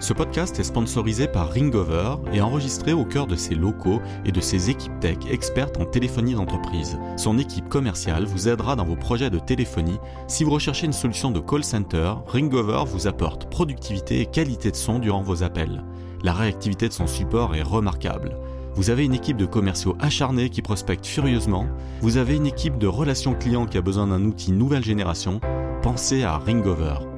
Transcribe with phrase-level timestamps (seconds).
[0.00, 4.40] Ce podcast est sponsorisé par Ringover et enregistré au cœur de ses locaux et de
[4.40, 6.98] ses équipes tech expertes en téléphonie d'entreprise.
[7.18, 9.98] Son équipe commerciale vous aidera dans vos projets de téléphonie.
[10.26, 14.76] Si vous recherchez une solution de call center, Ringover vous apporte productivité et qualité de
[14.76, 15.84] son durant vos appels.
[16.22, 18.38] La réactivité de son support est remarquable.
[18.76, 21.66] Vous avez une équipe de commerciaux acharnés qui prospectent furieusement.
[22.00, 25.40] Vous avez une équipe de relations clients qui a besoin d'un outil nouvelle génération.
[25.82, 27.09] Pensez à Ringover.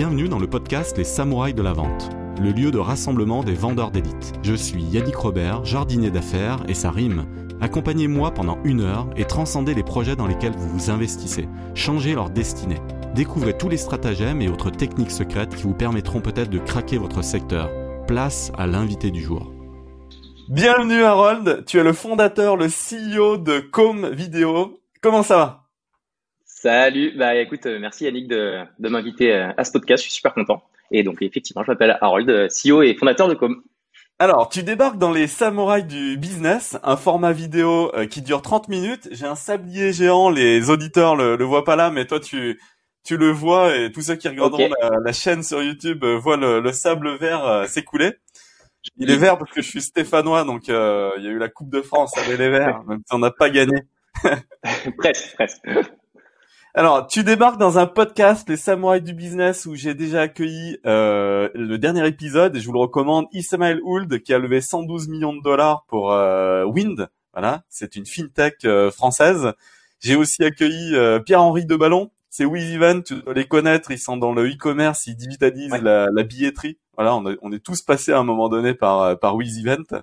[0.00, 2.08] Bienvenue dans le podcast Les Samouraïs de la Vente,
[2.40, 4.32] le lieu de rassemblement des vendeurs d'élite.
[4.42, 7.26] Je suis Yannick Robert, jardinier d'affaires, et ça rime.
[7.60, 11.50] Accompagnez-moi pendant une heure et transcendez les projets dans lesquels vous vous investissez.
[11.74, 12.80] Changez leur destinée.
[13.14, 17.22] Découvrez tous les stratagèmes et autres techniques secrètes qui vous permettront peut-être de craquer votre
[17.22, 17.68] secteur.
[18.06, 19.52] Place à l'invité du jour.
[20.48, 24.80] Bienvenue Harold, tu es le fondateur, le CEO de Com Vidéo.
[25.02, 25.59] Comment ça va?
[26.62, 30.16] Salut, bah écoute, euh, merci Yannick de, de m'inviter euh, à ce podcast, je suis
[30.16, 30.62] super content.
[30.90, 33.62] Et donc effectivement, je m'appelle Harold, euh, CEO et fondateur de Com.
[34.18, 39.08] Alors, tu débarques dans les samouraïs du business, un format vidéo qui dure 30 minutes.
[39.10, 42.60] J'ai un sablier géant, les auditeurs le, le voient pas là, mais toi tu
[43.02, 46.60] tu le vois et tous ceux qui regarderont la, la, chaîne sur YouTube voient le,
[46.60, 48.12] le sable vert s'écouler.
[48.98, 51.48] Il est vert parce que je suis stéphanois, donc euh, il y a eu la
[51.48, 53.76] Coupe de France avec les verts, même si on n'a pas gagné.
[54.98, 55.62] presque, presque.
[56.74, 61.48] Alors, tu débarques dans un podcast, Les Samouraïs du Business, où j'ai déjà accueilli euh,
[61.54, 65.34] le dernier épisode, et je vous le recommande, Ismail Ould, qui a levé 112 millions
[65.34, 67.08] de dollars pour euh, Wind.
[67.32, 69.52] Voilà, c'est une fintech euh, française.
[70.00, 74.32] J'ai aussi accueilli euh, Pierre-Henri Deballon, c'est WizEvent, tu dois les connaître, ils sont dans
[74.32, 75.80] le e-commerce, ils digitalisent Ouais.
[75.80, 76.78] la, la billetterie.
[76.96, 80.02] Voilà, on, est- on est tous passés à un moment donné par, euh, par WizEvent.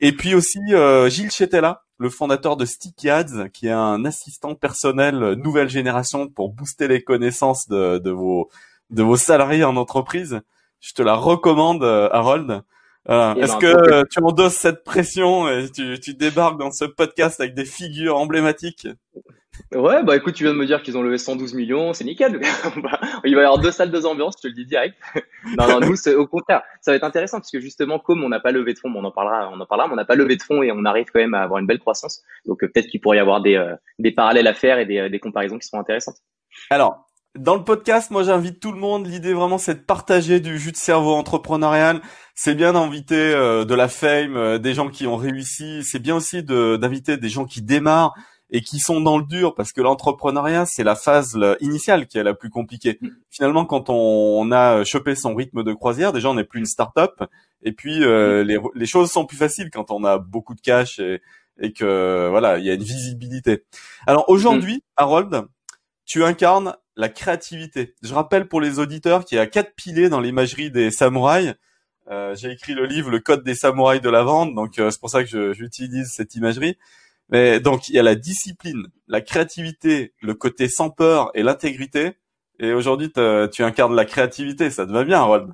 [0.00, 4.54] Et puis aussi euh, Gilles Chetella, le fondateur de Sticky Ads, qui est un assistant
[4.54, 8.48] personnel euh, nouvelle génération pour booster les connaissances de, de vos
[8.88, 10.40] de vos salariés en entreprise.
[10.80, 12.62] Je te la recommande, euh, Harold.
[13.04, 13.34] Voilà.
[13.36, 13.92] Eh Est-ce ben, que cool.
[13.92, 18.16] euh, tu endosses cette pression et tu, tu débarques dans ce podcast avec des figures
[18.16, 18.88] emblématiques?
[19.74, 22.40] Ouais, bah écoute, tu viens de me dire qu'ils ont levé 112 millions, c'est nickel.
[22.82, 24.96] Bah, Il va y avoir deux salles, deux ambiances, je te le dis direct.
[25.58, 28.40] Non, non, nous, au contraire, ça va être intéressant parce que justement, comme on n'a
[28.40, 30.36] pas levé de fonds, on en parlera, on en parlera, mais on n'a pas levé
[30.36, 32.22] de fonds et on arrive quand même à avoir une belle croissance.
[32.46, 34.98] Donc euh, peut-être qu'il pourrait y avoir des, euh, des parallèles à faire et des,
[34.98, 36.16] euh, des comparaisons qui seront intéressantes.
[36.68, 39.06] Alors, dans le podcast, moi j'invite tout le monde.
[39.06, 42.00] L'idée vraiment c'est de partager du jus de cerveau entrepreneurial.
[42.34, 45.84] C'est bien d'inviter euh, de la fame, euh, des gens qui ont réussi.
[45.84, 48.14] C'est bien aussi d'inviter des gens qui démarrent
[48.50, 52.24] et qui sont dans le dur parce que l'entrepreneuriat c'est la phase initiale qui est
[52.24, 52.98] la plus compliquée.
[53.00, 53.08] Mm.
[53.30, 56.66] Finalement, quand on, on a chopé son rythme de croisière, déjà on n'est plus une
[56.66, 57.22] start-up
[57.62, 60.98] et puis euh, les, les choses sont plus faciles quand on a beaucoup de cash
[60.98, 61.20] et,
[61.60, 63.64] et que voilà il y a une visibilité.
[64.06, 65.44] Alors aujourd'hui, Harold,
[66.04, 67.94] tu incarnes la créativité.
[68.02, 71.54] Je rappelle pour les auditeurs qu'il y a quatre piliers dans l'imagerie des samouraïs.
[72.10, 74.98] Euh, J'ai écrit le livre Le Code des samouraïs de la vente, donc euh, c'est
[74.98, 76.76] pour ça que j'utilise cette imagerie.
[77.30, 82.12] Mais donc il y a la discipline, la créativité, le côté sans peur et l'intégrité.
[82.58, 83.10] Et aujourd'hui,
[83.52, 84.70] tu incarnes la créativité.
[84.70, 85.52] Ça te va bien, Harold?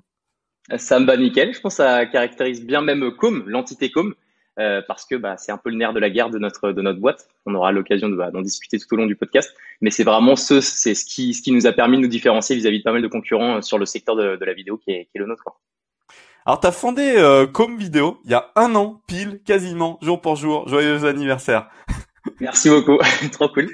[0.76, 1.54] Ça me va nickel.
[1.54, 4.14] Je pense que ça caractérise bien même Com, l'entité Com,
[4.58, 6.82] euh, parce que bah, c'est un peu le nerf de la guerre de notre de
[6.82, 7.28] notre boîte.
[7.44, 9.54] On aura l'occasion bah, d'en discuter tout au long du podcast.
[9.80, 12.56] Mais c'est vraiment ce c'est ce qui ce qui nous a permis de nous différencier
[12.56, 15.08] vis-à-vis de pas mal de concurrents euh, sur le secteur de, la vidéo qui est
[15.14, 15.44] le nôtre.
[16.46, 20.36] Alors, t'as fondé euh, Com Vidéo il y a un an, pile, quasiment, jour pour
[20.36, 20.68] jour.
[20.68, 21.68] Joyeux anniversaire.
[22.40, 22.98] Merci beaucoup,
[23.32, 23.72] trop cool.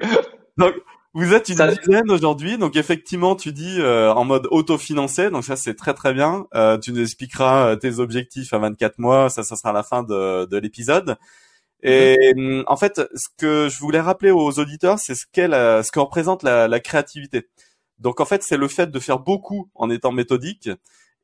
[1.14, 5.44] Vous êtes une Ça- dizaine aujourd'hui, donc effectivement, tu dis euh, en mode autofinancé, donc
[5.44, 6.46] ça c'est très très bien.
[6.54, 9.82] Euh, tu nous expliqueras euh, tes objectifs à 24 mois, ça, ça sera à la
[9.82, 11.16] fin de, de l'épisode.
[11.82, 15.92] Et hum, en fait, ce que je voulais rappeler aux auditeurs, c'est ce qu'est ce
[15.92, 17.48] que représente la, la créativité.
[17.98, 20.70] Donc en fait, c'est le fait de faire beaucoup en étant méthodique,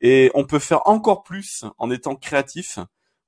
[0.01, 2.79] et on peut faire encore plus en étant créatif.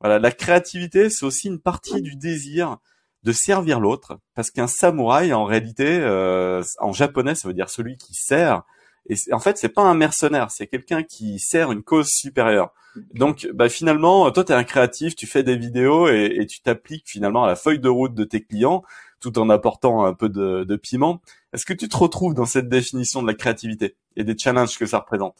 [0.01, 2.79] Voilà, la créativité, c'est aussi une partie du désir
[3.23, 7.99] de servir l'autre, parce qu'un samouraï, en réalité, euh, en japonais, ça veut dire celui
[7.99, 8.63] qui sert.
[9.09, 12.73] Et en fait, c'est pas un mercenaire, c'est quelqu'un qui sert une cause supérieure.
[13.15, 16.61] Donc, bah, finalement, toi, tu es un créatif, tu fais des vidéos et, et tu
[16.61, 18.83] t'appliques finalement à la feuille de route de tes clients,
[19.21, 21.21] tout en apportant un peu de, de piment.
[21.53, 24.87] Est-ce que tu te retrouves dans cette définition de la créativité et des challenges que
[24.87, 25.37] ça représente?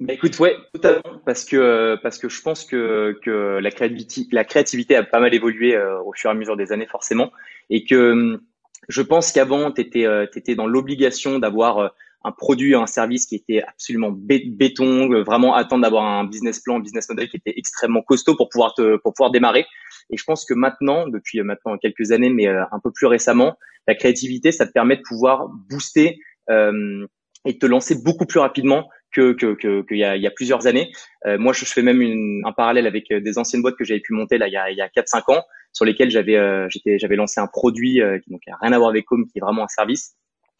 [0.00, 4.44] Bah, écoute, ouais, totalement, parce que parce que je pense que que la créativité la
[4.44, 7.30] créativité a pas mal évolué euh, au fur et à mesure des années forcément,
[7.68, 8.40] et que hum,
[8.88, 11.88] je pense qu'avant t'étais euh, t'étais dans l'obligation d'avoir euh,
[12.24, 16.76] un produit, un service qui était absolument bé- béton, vraiment attendre d'avoir un business plan,
[16.76, 19.66] un business model qui était extrêmement costaud pour pouvoir te pour pouvoir démarrer.
[20.08, 23.56] Et je pense que maintenant, depuis maintenant quelques années, mais un peu plus récemment,
[23.86, 26.18] la créativité, ça te permet de pouvoir booster
[26.48, 27.06] euh,
[27.46, 30.92] et te lancer beaucoup plus rapidement que qu'il que, y, a, y a plusieurs années.
[31.26, 34.00] Euh, moi, je, fais même une, un parallèle avec euh, des anciennes boîtes que j'avais
[34.00, 36.66] pu monter là il y a, il y a 4-5 ans, sur lesquelles j'avais euh,
[36.68, 39.38] j'étais j'avais lancé un produit euh, qui donc a rien à voir avec Com, qui
[39.38, 40.14] est vraiment un service.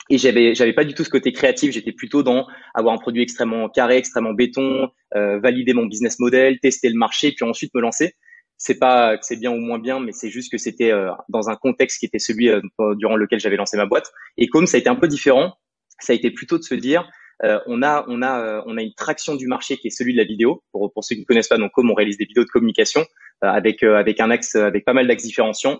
[0.08, 1.72] Et j'avais j'avais pas du tout ce côté créatif.
[1.72, 6.88] J'étais plutôt dans avoir un produit extrêmement carré, extrêmement béton, valider mon business model, tester
[6.88, 8.14] le marché, puis ensuite me lancer
[8.56, 10.92] c'est pas que c'est bien ou moins bien, mais c'est juste que c'était
[11.30, 12.50] dans un contexte qui était celui
[12.96, 14.12] durant lequel j'avais lancé ma boîte.
[14.36, 15.54] Et comme ça a été un peu différent,
[15.98, 17.08] ça a été plutôt de se dire,
[17.44, 20.12] euh, on a on a euh, on a une traction du marché qui est celui
[20.12, 20.62] de la vidéo.
[20.72, 23.00] Pour pour ceux qui ne connaissent pas, donc comme on réalise des vidéos de communication
[23.44, 25.78] euh, avec avec un axe avec pas mal d'axes différenciants.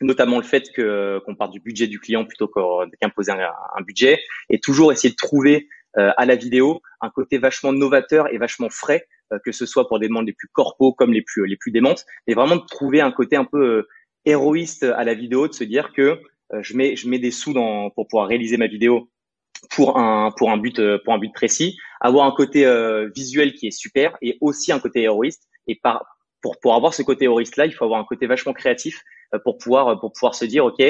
[0.00, 2.48] Notamment le fait que qu'on part du budget du client plutôt
[3.00, 4.20] qu'imposer un, un, budget.
[4.48, 9.08] Et toujours essayer de trouver à la vidéo un côté vachement novateur et vachement frais
[9.44, 12.04] que ce soit pour des demandes les plus corpaux comme les plus les plus démentes.
[12.28, 13.88] Mais vraiment de trouver un côté un peu
[14.24, 16.20] héroïste à la vidéo de se dire que
[16.60, 19.10] je mets je mets des sous dans pour pouvoir réaliser ma vidéo
[19.70, 23.52] pour un pour un but euh, pour un but précis, avoir un côté euh, visuel
[23.52, 25.48] qui est super et aussi un côté héroïste.
[25.66, 26.04] Et par
[26.42, 29.02] pour pour avoir ce côté héroïste là, il faut avoir un côté vachement créatif
[29.34, 30.82] euh, pour pouvoir pour pouvoir se dire ok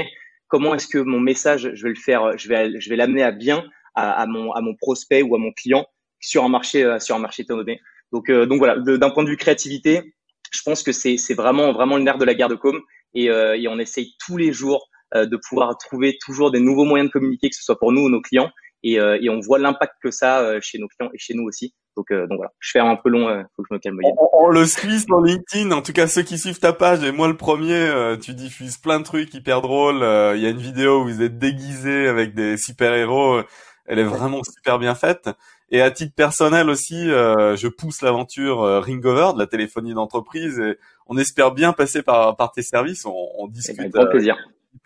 [0.49, 3.32] comment est-ce que mon message je vais le faire je vais je vais l'amener à
[3.32, 5.87] bien à, à, mon à mon prospect ou à mon client
[6.21, 7.81] sur un marché sur un marché donné.
[8.12, 10.14] Donc donc voilà d'un point de vue créativité,
[10.50, 12.81] je pense que c'est c'est vraiment vraiment le nerf de la guerre de com
[13.14, 17.08] et, et on essaye tous les jours euh, de pouvoir trouver toujours des nouveaux moyens
[17.08, 18.50] de communiquer, que ce soit pour nous ou nos clients.
[18.84, 21.34] Et, euh, et on voit l'impact que ça a euh, chez nos clients et chez
[21.34, 21.75] nous aussi.
[21.96, 23.26] Donc, donc voilà, je fais un peu long,
[23.56, 23.99] faut que je me calme.
[24.32, 27.26] On, le suit sur LinkedIn, en tout cas ceux qui suivent ta page et moi
[27.26, 29.96] le premier, tu diffuses plein de trucs hyper drôles.
[30.37, 33.40] Il y a une vidéo où vous êtes déguisé avec des super héros,
[33.87, 35.28] elle est vraiment super bien faite.
[35.70, 40.78] Et à titre personnel aussi, je pousse l'aventure Ringover de la téléphonie d'entreprise et
[41.08, 43.06] on espère bien passer par, par tes services.
[43.06, 43.81] On, on discute.
[43.81, 44.37] Avec grand plaisir.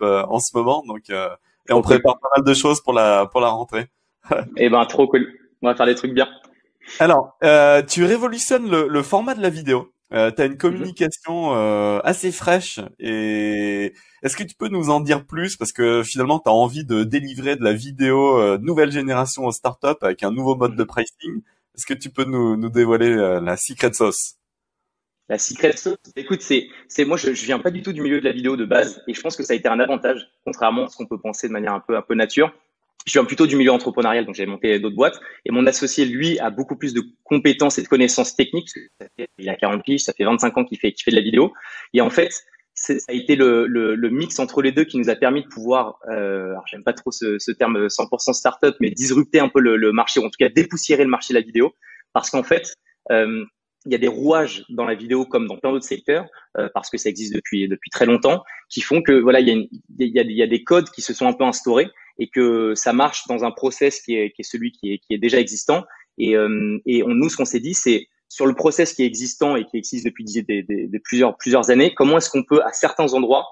[0.02, 0.82] Euh, en ce moment.
[0.86, 1.28] Donc, euh,
[1.68, 3.88] et on prépare pas mal de choses pour la pour la rentrée.
[4.56, 5.26] eh ben, trop cool.
[5.62, 6.28] On va faire des trucs bien.
[6.98, 9.92] Alors, euh, tu révolutionnes le, le, format de la vidéo.
[10.12, 15.00] Euh, tu as une communication euh, assez fraîche et est-ce que tu peux nous en
[15.00, 15.56] dire plus?
[15.56, 20.02] Parce que finalement tu as envie de délivrer de la vidéo nouvelle génération aux startups
[20.02, 21.40] avec un nouveau mode de pricing.
[21.74, 24.34] Est-ce que tu peux nous, nous dévoiler la secret sauce?
[25.32, 28.20] La secret sauce, écoute, c'est, c'est moi, je, je viens pas du tout du milieu
[28.20, 30.84] de la vidéo de base, et je pense que ça a été un avantage, contrairement
[30.84, 32.52] à ce qu'on peut penser de manière un peu, un peu nature.
[33.06, 36.38] Je viens plutôt du milieu entrepreneurial, donc j'ai monté d'autres boîtes, et mon associé, lui,
[36.38, 38.68] a beaucoup plus de compétences et de connaissances techniques.
[39.38, 41.54] il a 40 piges, ça fait 25 ans qu'il fait, qu'il fait de la vidéo,
[41.94, 42.44] et en fait,
[42.74, 45.48] ça a été le, le, le, mix entre les deux qui nous a permis de
[45.48, 49.60] pouvoir, euh, alors j'aime pas trop ce, ce terme 100% startup, mais disrupter un peu
[49.60, 51.74] le, le, marché, ou en tout cas dépoussiérer le marché de la vidéo,
[52.12, 52.76] parce qu'en fait,
[53.10, 53.46] euh,
[53.86, 56.26] il y a des rouages dans la vidéo comme dans plein d'autres secteurs
[56.56, 59.50] euh, parce que ça existe depuis depuis très longtemps qui font que voilà il y
[59.50, 59.54] a,
[59.98, 61.88] il y a, des codes qui se sont un peu instaurés
[62.18, 65.14] et que ça marche dans un process qui est, qui est celui qui est, qui
[65.14, 65.84] est déjà existant.
[66.18, 69.06] Et, euh, et on, nous ce qu'on s'est dit c'est sur le process qui est
[69.06, 72.62] existant et qui existe depuis des, des, des, plusieurs plusieurs années comment est-ce qu'on peut
[72.62, 73.46] à certains endroits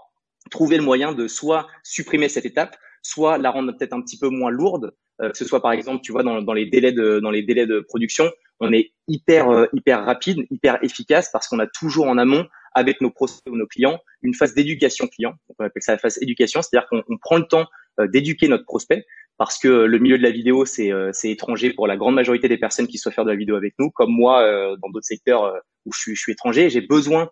[0.50, 4.28] trouver le moyen de soit supprimer cette étape soit la rendre peut-être un petit peu
[4.28, 7.18] moins lourde euh, que ce soit par exemple tu vois dans, dans les délais de
[7.20, 8.30] dans les délais de production
[8.60, 13.00] on est hyper euh, hyper rapide, hyper efficace parce qu'on a toujours en amont avec
[13.00, 15.34] nos prospects ou nos clients une phase d'éducation client.
[15.58, 17.66] On appelle ça la phase éducation, c'est-à-dire qu'on prend le temps
[17.98, 19.06] euh, d'éduquer notre prospect
[19.38, 22.48] parce que le milieu de la vidéo c'est euh, c'est étranger pour la grande majorité
[22.48, 24.44] des personnes qui souhaitent faire de la vidéo avec nous, comme moi
[24.82, 25.54] dans d'autres secteurs
[25.86, 27.30] où je suis je suis étranger, j'ai besoin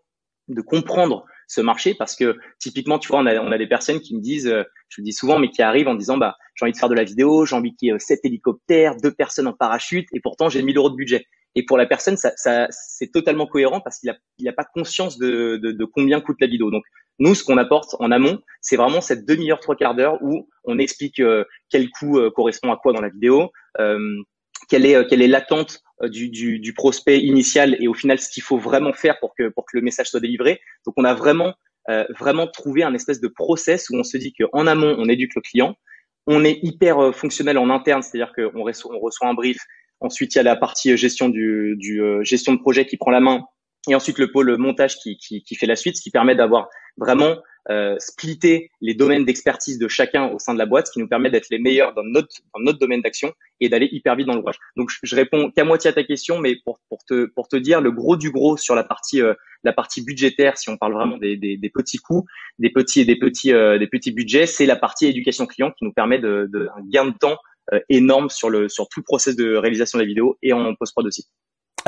[0.48, 4.00] de comprendre ce marché parce que typiquement tu vois on a on a des personnes
[4.00, 4.52] qui me disent
[4.88, 6.94] je le dis souvent mais qui arrivent en disant bah j'ai envie de faire de
[6.94, 10.48] la vidéo j'ai envie qu'il y ait sept hélicoptères deux personnes en parachute et pourtant
[10.48, 13.98] j'ai 1000 euros de budget et pour la personne ça, ça c'est totalement cohérent parce
[13.98, 16.84] qu'il a il a pas conscience de, de, de combien coûte la vidéo donc
[17.18, 20.78] nous ce qu'on apporte en amont c'est vraiment cette demi-heure trois quarts d'heure où on
[20.78, 23.98] explique euh, quel coût euh, correspond à quoi dans la vidéo euh,
[24.68, 28.42] quelle est quelle est l'attente du, du, du, prospect initial et au final ce qu'il
[28.42, 30.60] faut vraiment faire pour que pour que le message soit délivré.
[30.86, 31.54] Donc on a vraiment
[31.88, 35.34] euh, vraiment trouvé un espèce de process où on se dit qu'en amont on éduque
[35.34, 35.76] le client,
[36.26, 39.58] on est hyper euh, fonctionnel en interne, c'est-à-dire qu'on reçoit, on reçoit un brief.
[40.00, 43.10] Ensuite il y a la partie gestion du, du euh, gestion de projet qui prend
[43.10, 43.44] la main
[43.88, 46.68] et ensuite le pôle montage qui, qui, qui fait la suite, ce qui permet d'avoir
[46.96, 47.36] vraiment
[47.70, 51.08] euh, splitter les domaines d'expertise de chacun au sein de la boîte, ce qui nous
[51.08, 54.34] permet d'être les meilleurs dans notre, dans notre domaine d'action et d'aller hyper vite dans
[54.34, 54.56] l'ouvrage.
[54.76, 57.80] Donc je, réponds qu'à moitié à ta question, mais pour, pour, te, pour te dire
[57.80, 61.18] le gros du gros sur la partie, euh, la partie budgétaire, si on parle vraiment
[61.18, 62.24] des, des, des petits coûts,
[62.58, 65.92] des petits, des petits, euh, des petits budgets, c'est la partie éducation client qui nous
[65.92, 67.36] permet de, de un gain de temps
[67.74, 70.74] euh, énorme sur le sur tout le process de réalisation de la vidéo et en
[70.74, 71.28] post-prod aussi.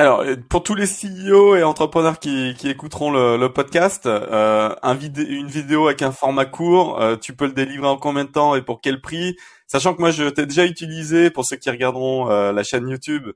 [0.01, 4.97] Alors, pour tous les CEO et entrepreneurs qui, qui écouteront le, le podcast, euh, un
[4.97, 8.55] une vidéo avec un format court, euh, tu peux le délivrer en combien de temps
[8.55, 9.35] et pour quel prix?
[9.67, 13.27] Sachant que moi, je t'ai déjà utilisé, pour ceux qui regarderont euh, la chaîne YouTube,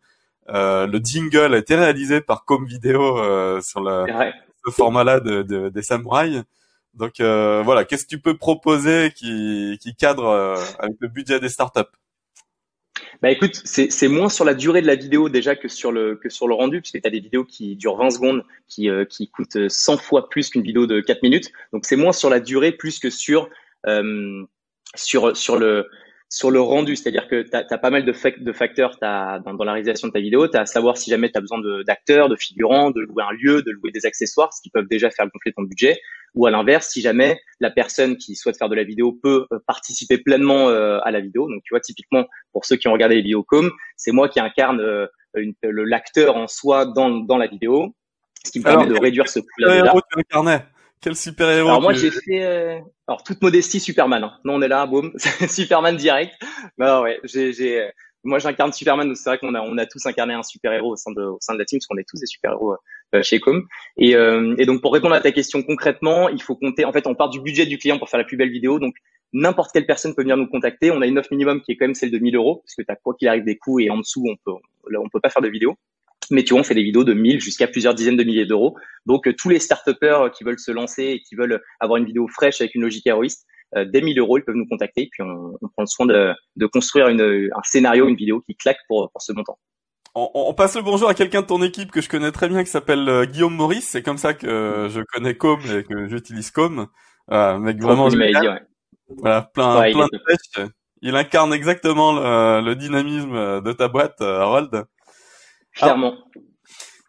[0.50, 3.16] euh, le jingle a été réalisé par Com Vidéo
[3.62, 4.08] sur le,
[4.66, 6.42] ce format-là de, de, des samouraïs.
[6.96, 11.82] Donc voilà, qu'est-ce que tu peux proposer qui, qui cadre avec le budget des startups?
[13.22, 16.30] Bah écoute, c'est moins sur la durée de la vidéo déjà que sur le que
[16.30, 19.30] sur le rendu, puisque tu as des vidéos qui durent 20 secondes, qui euh, qui
[19.30, 21.52] coûtent 100 fois plus qu'une vidéo de 4 minutes.
[21.74, 23.50] Donc c'est moins sur la durée plus que sur
[23.88, 24.44] euh,
[24.96, 25.88] sur sur le
[26.30, 29.64] sur le rendu, c'est-à-dire que tu as, pas mal de, de facteurs as, dans, dans,
[29.64, 30.48] la réalisation de ta vidéo.
[30.48, 33.34] Tu as à savoir si jamais tu as besoin d'acteurs, de, figurants, de louer un
[33.34, 36.00] lieu, de louer des accessoires, ce qui peuvent déjà faire gonfler ton budget.
[36.34, 39.60] Ou à l'inverse, si jamais la personne qui souhaite faire de la vidéo peut euh,
[39.68, 41.48] participer pleinement euh, à la vidéo.
[41.48, 43.46] Donc tu vois, typiquement, pour ceux qui ont regardé les vidéos
[43.96, 45.08] c'est moi qui incarne euh,
[45.64, 47.96] l'acteur en soi dans, dans la vidéo,
[48.44, 49.94] ce qui me permet de réduire ce coût-là.
[51.02, 52.80] Quel super héros Alors moi j'ai fait, euh...
[53.08, 54.24] alors toute modestie Superman.
[54.24, 54.34] Hein.
[54.44, 55.14] Non on est là, boum,
[55.50, 56.34] Superman direct.
[56.78, 57.90] Non ouais, j'ai, j'ai,
[58.24, 59.16] moi j'incarne Superman.
[59.16, 61.38] C'est vrai qu'on a, on a tous incarné un super héros au sein de, au
[61.40, 62.76] sein de la team, parce qu'on est tous des super héros
[63.14, 63.64] euh, chez Com.
[63.98, 66.86] Et, euh, et donc pour répondre à ta question concrètement, il faut compter.
[66.86, 68.80] En fait, on part du budget du client pour faire la plus belle vidéo.
[68.80, 68.96] Donc
[69.34, 70.92] n'importe quelle personne peut venir nous contacter.
[70.92, 72.82] On a une offre minimum qui est quand même celle de 1000 euros, parce que
[72.82, 74.58] t'as quoi qu'il arrive des coûts et en dessous on peut,
[74.98, 75.78] on peut pas faire de vidéo.
[76.32, 78.76] Mais tu vois, on fait des vidéos de 1000 jusqu'à plusieurs dizaines de milliers d'euros.
[79.06, 79.88] Donc, euh, tous les start
[80.36, 83.46] qui veulent se lancer et qui veulent avoir une vidéo fraîche avec une logique héroïste,
[83.76, 85.10] euh, dès 1000 euros, ils peuvent nous contacter.
[85.12, 88.56] Puis, on, on prend le soin de, de construire une, un scénario, une vidéo qui
[88.56, 89.58] claque pour, pour ce montant.
[90.18, 92.64] On, on, passe le bonjour à quelqu'un de ton équipe que je connais très bien
[92.64, 93.90] qui s'appelle euh, Guillaume Maurice.
[93.90, 96.88] C'est comme ça que je connais Com et que j'utilise Com.
[97.32, 98.08] Euh, mec vraiment
[99.18, 100.68] Voilà, plein, plein de pêche.
[101.02, 104.86] Il incarne exactement le, le, dynamisme de ta boîte, Harold.
[105.76, 106.16] Clairement.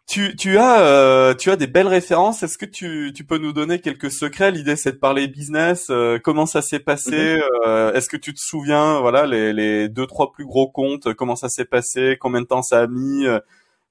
[0.07, 2.43] tu, tu as euh, tu as des belles références.
[2.43, 4.51] Est-ce que tu, tu peux nous donner quelques secrets?
[4.51, 5.87] L'idée c'est de parler business.
[5.89, 7.37] Euh, comment ça s'est passé?
[7.37, 7.43] Mhm.
[7.65, 11.35] euh, Est-ce que tu te souviens voilà les, les deux trois plus gros comptes Comment
[11.35, 12.17] ça s'est passé?
[12.19, 13.25] Combien de temps ça a mis?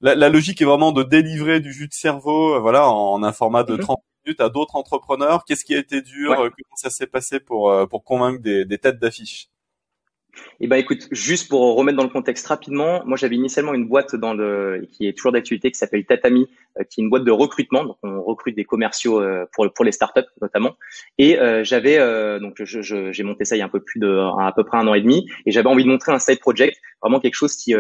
[0.03, 3.65] La, la, logique est vraiment de délivrer du jus de cerveau voilà en, un format
[3.65, 4.05] de 30 mhm.
[4.27, 5.45] minutes à d'autres entrepreneurs.
[5.47, 6.35] Qu'est-ce qui a été dur?
[6.37, 9.49] Comment ça s'est passé pour pour convaincre des, des têtes d'affiche?
[10.61, 14.17] Eh ben écoute, juste pour remettre dans le contexte rapidement, moi j'avais initialement une boîte
[14.17, 17.31] dans le qui est toujours d'actualité qui s'appelle Tatami, euh, qui est une boîte de
[17.31, 17.85] recrutement.
[17.85, 20.77] Donc on recrute des commerciaux euh, pour pour les startups notamment.
[21.19, 21.99] Et euh, j'avais
[22.41, 24.79] donc j'ai je, monté ça il y a un peu plus de à peu près
[24.79, 27.57] un an et demi, et j'avais envie de montrer un side project, vraiment quelque chose
[27.57, 27.75] qui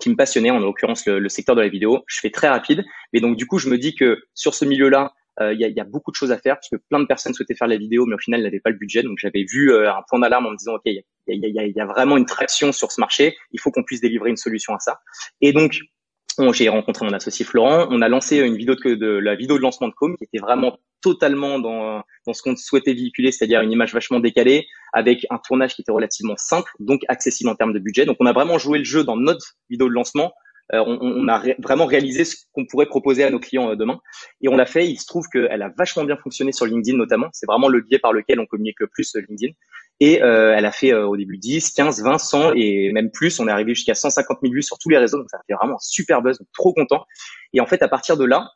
[0.00, 2.04] qui me passionnait, en l'occurrence le, le, secteur de la vidéo.
[2.06, 5.12] Je fais très rapide, mais donc du coup je me dis que sur ce milieu-là,
[5.12, 7.06] euh, il y, a, y, a, beaucoup de choses à faire parce que plein de
[7.06, 9.02] personnes souhaitaient faire la vidéo, mais au final, n'avaient pas le budget.
[9.02, 11.72] Donc j'avais vu euh, un point d'alarme en me disant, ok, il y a, y,
[11.72, 13.36] y a, vraiment une traction sur ce marché.
[13.52, 15.00] Il faut qu'on puisse délivrer une solution à ça.
[15.40, 15.80] Et donc
[16.52, 17.86] j'ai rencontré mon associé Florent.
[17.90, 20.38] On a lancé une vidéo de, de, la vidéo de lancement de Com qui était
[20.38, 25.38] vraiment totalement dans, dans ce qu'on souhaitait véhiculer, c'est-à-dire une image vachement décalée avec un
[25.38, 28.04] tournage qui était relativement simple, donc accessible en termes de budget.
[28.04, 30.30] Donc on a vraiment joué le jeu dans notre vidéo de lancement euh,
[30.72, 34.00] on, on, a vraiment réalisé ce qu'on pourrait proposer à nos clients euh, demain.
[34.40, 34.88] Et on l'a fait.
[34.88, 37.28] Il se trouve qu'elle a vachement bien fonctionné sur LinkedIn notamment.
[37.32, 39.52] C'est vraiment le biais par lequel on communique le plus euh, LinkedIn.
[40.00, 43.38] Et euh, elle a fait au début 10, 15, 20, 100 et même plus.
[43.38, 45.18] On est arrivé jusqu'à 150 000 vues sur tous les réseaux.
[45.18, 46.38] Donc ça a fait vraiment un super buzz.
[46.54, 47.04] Trop content.
[47.52, 48.48] Et en fait, à partir de là,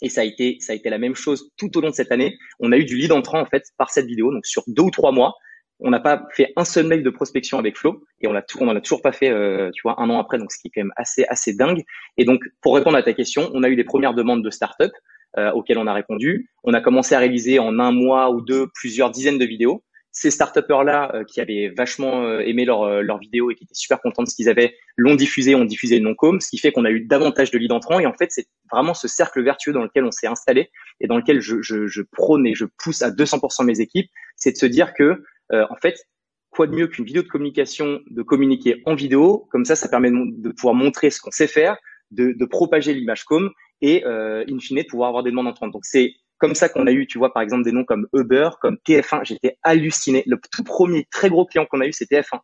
[0.00, 2.12] et ça a été ça a été la même chose tout au long de cette
[2.12, 2.36] année.
[2.60, 4.32] On a eu du lead entrant en fait par cette vidéo.
[4.32, 5.34] Donc sur deux ou trois mois,
[5.82, 8.68] on n'a pas fait un seul mail de prospection avec Flo et on l'a on
[8.68, 10.70] en a toujours pas fait euh, tu vois un an après donc ce qui est
[10.74, 11.82] quand même assez assez dingue.
[12.16, 14.92] Et donc pour répondre à ta question on a eu des premières demandes de start-up
[15.38, 16.50] euh, auxquelles on a répondu.
[16.64, 19.82] On a commencé à réaliser en un mois ou deux plusieurs dizaines de vidéos
[20.12, 24.00] ces start là euh, qui avaient vachement aimé leur leur vidéo et qui étaient super
[24.00, 26.84] contents de ce qu'ils avaient l'ont diffusé ont diffusé le non-com ce qui fait qu'on
[26.84, 29.82] a eu davantage de leads entrants et en fait c'est vraiment ce cercle vertueux dans
[29.82, 33.10] lequel on s'est installé et dans lequel je, je, je prône et je pousse à
[33.10, 36.06] 200% mes équipes c'est de se dire que euh, en fait,
[36.50, 40.10] quoi de mieux qu'une vidéo de communication, de communiquer en vidéo, comme ça, ça permet
[40.10, 41.76] de, pouvoir montrer ce qu'on sait faire,
[42.10, 43.50] de, de propager l'image com
[43.80, 45.72] et euh, in fine de pouvoir avoir des demandes entrantes.
[45.72, 48.50] Donc c'est comme ça qu'on a eu, tu vois, par exemple des noms comme Uber,
[48.60, 49.24] comme TF1.
[49.24, 50.24] J'étais halluciné.
[50.26, 52.40] Le tout premier très gros client qu'on a eu, c'était TF1.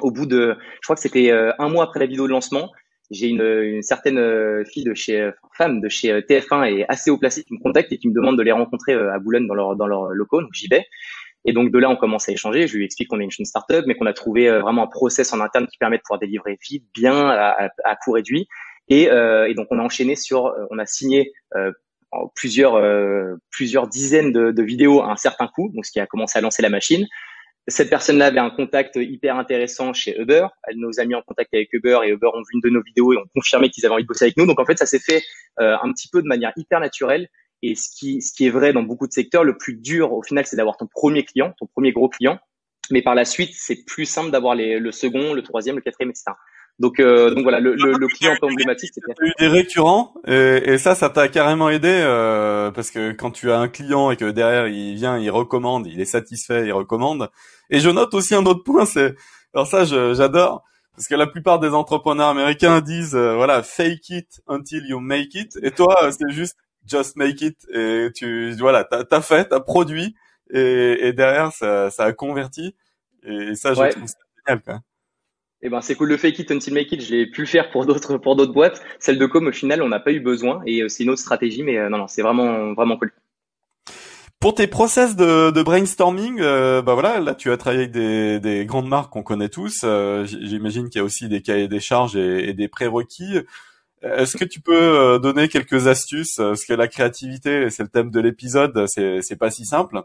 [0.00, 2.72] Au bout de, je crois que c'était euh, un mois après la vidéo de lancement,
[3.10, 7.44] j'ai une, certaine euh, fille de chez femme de chez TF1 et assez haut placée
[7.44, 9.86] qui me contacte et qui me demande de les rencontrer à Boulogne dans leur dans
[9.86, 10.42] leur locaux.
[10.42, 10.84] Donc j'y vais.
[11.46, 12.66] Et donc de là, on commence à échanger.
[12.66, 15.32] Je lui explique qu'on est une startup, mais qu'on a trouvé euh, vraiment un process
[15.32, 18.48] en interne qui permet de pouvoir délivrer vite, bien, à, coût réduit.
[18.88, 21.72] Et, euh, et, donc on a enchaîné sur, euh, on a signé euh,
[22.34, 22.80] plusieurs
[23.50, 26.42] plusieurs dizaines de, de, vidéos à un certain coût, donc ce qui a commencé à
[26.42, 27.06] lancer la machine.
[27.68, 30.46] cette personne-là avait un contact hyper intéressant chez Uber.
[30.64, 32.82] Elle nous a mis en contact avec Uber et Uber ont vu une de nos
[32.82, 34.46] vidéos et ont confirmé qu'ils avaient envie de bosser avec nous.
[34.46, 35.22] Donc en fait, ça s'est fait
[35.60, 37.28] euh, un petit peu de manière hyper naturelle.
[37.62, 40.22] Et ce qui, ce qui est vrai dans beaucoup de secteurs, le plus dur au
[40.22, 42.38] final, c'est d'avoir ton premier client, ton premier gros client.
[42.90, 46.32] Mais par la suite, c'est plus simple d'avoir le second, le troisième, le quatrième, etc.
[46.78, 50.62] Donc, euh, donc voilà, le, le, client un peu emblématique, c'est eu des récurrents et,
[50.72, 54.16] et ça, ça t'a carrément aidé euh, parce que quand tu as un client et
[54.16, 57.30] que derrière il vient, il recommande, il est satisfait, il recommande.
[57.70, 59.14] Et je note aussi un autre point, c'est
[59.54, 60.64] alors ça, j'adore
[60.94, 65.34] parce que la plupart des entrepreneurs américains disent euh, voilà, fake it until you make
[65.34, 65.58] it.
[65.62, 69.60] Et toi, euh, c'est juste just make it et tu voilà, t'as as fait, t'as
[69.60, 70.14] produit
[70.52, 72.76] et, et derrière ça, ça a converti.
[73.22, 74.62] Et ça, je trouve ça génial.
[74.62, 74.80] Quoi.
[75.62, 76.08] Eh ben, c'est cool.
[76.08, 78.82] Le fake it until make it, je l'ai pu faire pour d'autres, pour d'autres boîtes.
[78.98, 81.20] Celle de com, au final, on n'a pas eu besoin et euh, c'est une autre
[81.20, 83.12] stratégie, mais euh, non, non, c'est vraiment, vraiment cool.
[84.38, 88.66] Pour tes process de, brainstorming, euh, bah voilà, là tu as travaillé avec des, des
[88.66, 89.84] grandes marques qu'on connaît tous.
[90.26, 93.38] J'imagine qu'il y a aussi des cahiers des charges et, et des prérequis.
[94.02, 96.36] Est-ce que tu peux donner quelques astuces?
[96.36, 100.02] Parce que la créativité, c'est le thème de l'épisode, c'est pas si simple.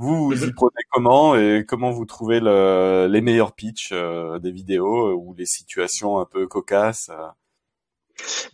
[0.00, 4.50] Vous, vous y prenez comment et comment vous trouvez le, les meilleurs pitchs euh, des
[4.50, 7.26] vidéos euh, ou les situations un peu cocasses euh?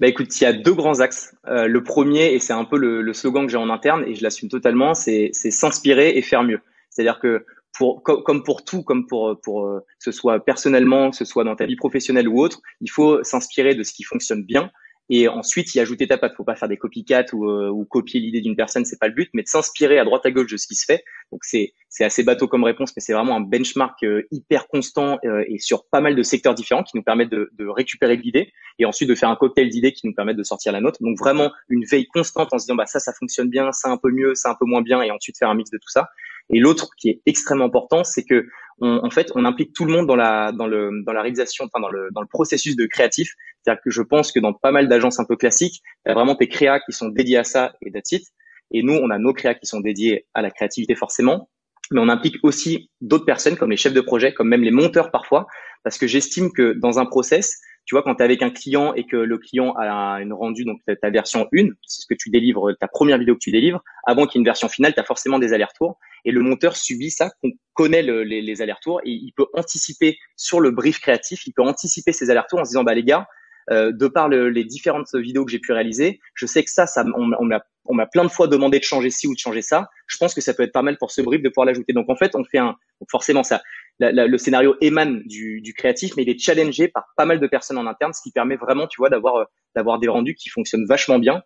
[0.00, 1.36] bah écoute, il y a deux grands axes.
[1.44, 4.24] le premier, et c'est un peu le, le slogan que j'ai en interne, et je
[4.24, 6.60] l'assume totalement, c'est s'inspirer et faire mieux.
[6.90, 11.24] C'est-à-dire que pour, comme pour tout, comme pour, pour que ce soit personnellement, que ce
[11.24, 14.70] soit dans ta vie professionnelle ou autre, il faut s'inspirer de ce qui fonctionne bien
[15.08, 16.34] et ensuite y ajouter ta patte.
[16.36, 19.14] Faut pas faire des copycats ou, euh, ou copier l'idée d'une personne, c'est pas le
[19.14, 21.04] but, mais de s'inspirer à droite à gauche de ce qui se fait.
[21.32, 25.18] Donc c'est c'est assez bateau comme réponse, mais c'est vraiment un benchmark euh, hyper constant
[25.24, 28.52] euh, et sur pas mal de secteurs différents qui nous permettent de, de récupérer l'idée
[28.78, 30.96] et ensuite de faire un cocktail d'idées qui nous permettent de sortir la note.
[31.00, 33.96] Donc vraiment une veille constante en se disant bah ça ça fonctionne bien, ça un
[33.96, 36.08] peu mieux, ça un peu moins bien et ensuite faire un mix de tout ça.
[36.50, 38.46] Et l'autre qui est extrêmement important, c'est que
[38.80, 41.64] on, en fait, on implique tout le monde dans la dans le dans la réalisation,
[41.64, 43.30] enfin dans le dans le processus de créatif.
[43.62, 46.14] C'est-à-dire que je pense que dans pas mal d'agences un peu classiques, il y a
[46.14, 48.24] vraiment tes créas qui sont dédiés à ça et that's it.
[48.72, 51.48] Et nous, on a nos créas qui sont dédiés à la créativité forcément,
[51.90, 55.10] mais on implique aussi d'autres personnes comme les chefs de projet, comme même les monteurs
[55.10, 55.46] parfois,
[55.84, 58.94] parce que j'estime que dans un process, tu vois, quand tu es avec un client
[58.94, 62.30] et que le client a une rendue, donc ta version 1, c'est ce que tu
[62.30, 65.00] délivres, ta première vidéo que tu délivres, avant qu'il y ait une version finale, tu
[65.00, 65.98] as forcément des allers-retours.
[66.24, 70.58] Et le monteur subit ça, qu'on connaît les, les allers-retours, et il peut anticiper sur
[70.58, 73.28] le brief créatif, il peut anticiper ces allers-retours en se disant, bah les gars,
[73.70, 77.04] euh, de par les différentes vidéos que j'ai pu réaliser, je sais que ça, ça
[77.16, 77.32] on,
[77.88, 79.88] on m'a plein de fois demandé de changer ci ou de changer ça.
[80.06, 81.92] Je pense que ça peut être pas mal pour ce brief de pouvoir l'ajouter.
[81.92, 82.76] Donc en fait, on fait un
[83.10, 83.62] forcément ça.
[84.00, 87.78] le scénario émane du, du, créatif, mais il est challengé par pas mal de personnes
[87.78, 90.86] en interne, ce qui permet vraiment, tu vois, d'avoir euh, d'avoir des rendus qui fonctionnent
[90.86, 91.42] vachement bien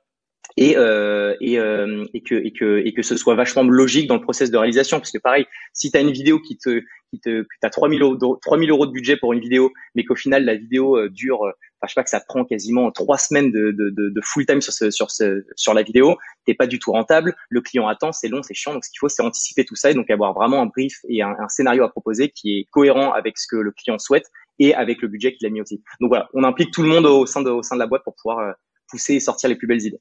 [0.57, 4.17] et euh, et, euh, et que et que et que ce soit vachement logique dans
[4.17, 7.21] le process de réalisation parce que pareil si tu as une vidéo qui te qui
[7.21, 10.17] te que tu as 3000 euros 3000 euros de budget pour une vidéo mais qu'au
[10.17, 13.19] final la vidéo euh, dure euh, enfin je sais pas que ça prend quasiment trois
[13.19, 16.17] semaines de, de, de, de full time sur ce, sur ce, sur la vidéo.
[16.45, 17.35] T'es pas du tout rentable.
[17.49, 18.75] Le client attend c'est long c'est chiant.
[18.75, 21.23] Donc ce qu'il faut c'est anticiper tout ça et donc avoir vraiment un brief et
[21.23, 24.27] un, un scénario à proposer qui est cohérent avec ce que le client souhaite
[24.59, 25.83] et avec le budget qu'il a mis aussi.
[26.01, 26.29] Donc voilà.
[26.35, 28.55] On implique tout le monde au sein de au sein de la boîte pour pouvoir
[28.89, 30.01] pousser et sortir les plus belles idées.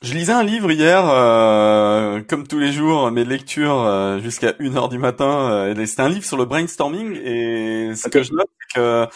[0.00, 4.76] Je lisais un livre hier, euh, comme tous les jours, mes lectures euh, jusqu'à 1
[4.76, 5.50] heure du matin.
[5.50, 9.06] Euh, C'était un livre sur le brainstorming et ce que je note, c'est que euh,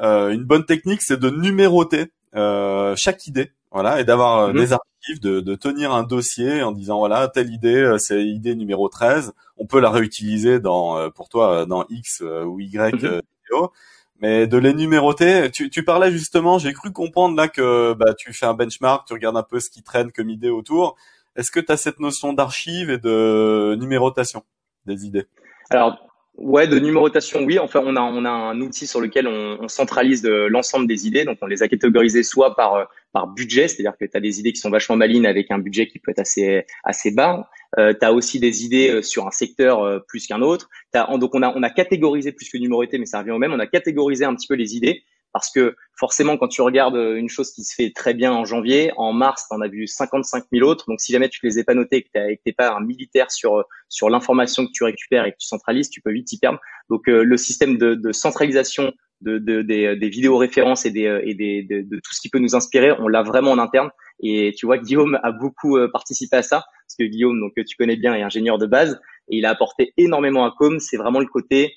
[0.00, 4.56] une bonne technique, c'est de numéroter chaque idée, voilà, et d'avoir mhm.
[4.56, 8.88] des archives, de, de, tenir un dossier en disant voilà telle idée, c'est idée numéro
[8.88, 9.32] 13.
[9.56, 13.20] On peut la réutiliser dans, pour toi, dans X ou Y mhm.
[13.50, 13.72] vidéo
[14.20, 15.50] mais de les numéroter.
[15.50, 19.14] Tu, tu parlais justement, j'ai cru comprendre là que bah, tu fais un benchmark, tu
[19.14, 20.96] regardes un peu ce qui traîne comme idée autour.
[21.36, 24.44] Est-ce que tu as cette notion d'archive et de numérotation
[24.86, 25.26] des idées?
[25.70, 25.98] Alors,
[26.40, 27.58] ouais, de numérotation, oui.
[27.58, 31.24] Enfin, on a, on a un outil sur lequel on, on centralise l'ensemble des idées.
[31.24, 34.52] Donc, on les a catégorisées soit par, par budget, c'est-à-dire que tu as des idées
[34.52, 37.48] qui sont vachement malines avec un budget qui peut être assez, assez bas.
[37.78, 40.68] Euh, tu as aussi des idées euh, sur un secteur euh, plus qu'un autre.
[40.94, 43.52] donc on a, on a catégorisé plus que numéroté, mais ça revient au même.
[43.52, 47.16] On a catégorisé un petit peu les idées parce que forcément, quand tu regardes euh,
[47.16, 49.86] une chose qui se fait très bien en janvier, en mars, tu en as vu
[49.86, 50.86] 55 000 autres.
[50.88, 53.64] Donc, si jamais tu les ai pas notés et que tu pas un militaire sur
[53.88, 56.58] sur l'information que tu récupères et que tu centralises, tu peux vite t'y perdre.
[56.88, 61.34] Donc, le système de, de centralisation de, de, des, des vidéos références et, des, et
[61.34, 63.90] des, de, de, tout ce qui peut nous inspirer, on l'a vraiment en interne.
[64.22, 67.76] Et tu vois, Guillaume a beaucoup participé à ça parce que Guillaume, donc que tu
[67.76, 70.80] connais bien, est ingénieur de base et il a apporté énormément à Com.
[70.80, 71.74] C'est vraiment le côté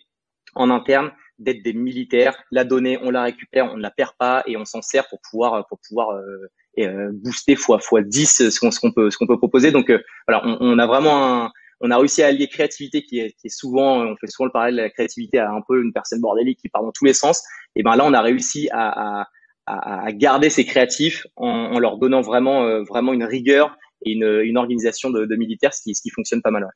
[0.56, 2.36] en interne d'être des militaires.
[2.52, 5.19] La donnée, on la récupère, on ne la perd pas et on s'en sert pour
[5.30, 9.38] pouvoir pour pouvoir euh, euh booster fois fois 10 ce qu'on peut ce qu'on peut
[9.38, 9.72] proposer.
[9.72, 11.52] Donc euh, voilà, on, on, a vraiment un
[11.84, 14.52] on a réussi à allier créativité qui est, qui est souvent, on fait souvent le
[14.52, 17.13] parallèle de la créativité à un peu une personne bordélique qui part dans tous les
[17.13, 17.43] sens.
[17.76, 19.28] Et ben là, on a réussi à,
[19.65, 24.13] à, à garder ces créatifs en, en leur donnant vraiment, euh, vraiment une rigueur et
[24.13, 26.67] une, une organisation de, de militaires, ce qui, ce qui fonctionne pas mal.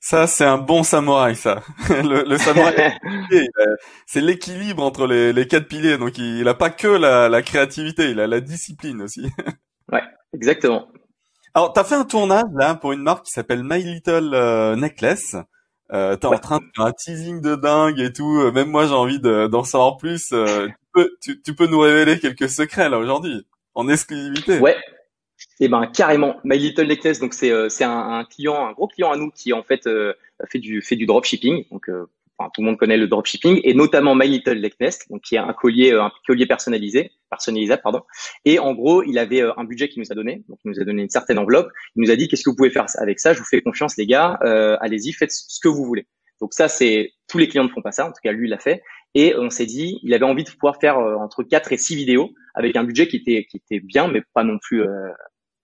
[0.00, 1.62] Ça, c'est un bon samouraï, ça.
[1.88, 2.96] le, le samouraï,
[4.06, 5.98] c'est l'équilibre entre les, les, quatre piliers.
[5.98, 9.22] Donc, il n'a pas que la, la, créativité, il a la discipline aussi.
[9.92, 10.88] ouais, exactement.
[11.54, 14.76] Alors, tu as fait un tournage là pour une marque qui s'appelle My Little euh,
[14.76, 15.36] Necklace.
[15.92, 18.50] Euh, T'es en train de faire un teasing de dingue et tout.
[18.52, 20.32] Même moi, j'ai envie d'en savoir plus.
[20.32, 24.58] Euh, tu, peux, tu, tu, peux nous révéler quelques secrets là aujourd'hui, en exclusivité.
[24.58, 24.76] Ouais,
[25.60, 29.10] eh ben carrément, My Little Necklace, donc c'est euh, un, un, client, un gros client
[29.10, 30.12] à nous qui en fait euh,
[30.50, 31.64] fait du fait du dropshipping.
[31.70, 35.22] Donc euh, enfin, tout le monde connaît le dropshipping et notamment My Little Necklace, donc
[35.22, 38.02] qui est un collier un collier personnalisé, personnalisable pardon.
[38.44, 40.84] Et en gros, il avait un budget qu'il nous a donné, donc il nous a
[40.84, 41.70] donné une certaine enveloppe.
[41.96, 43.32] Il nous a dit qu'est-ce que vous pouvez faire avec ça?
[43.32, 44.38] Je vous fais confiance les gars,
[44.80, 46.06] allez-y, faites ce que vous voulez.
[46.42, 48.50] Donc ça c'est tous les clients ne font pas ça, en tout cas lui il
[48.50, 48.82] l'a fait.
[49.14, 52.34] Et on s'est dit, il avait envie de pouvoir faire entre 4 et 6 vidéos
[52.54, 54.84] avec un budget qui était qui était bien, mais pas non plus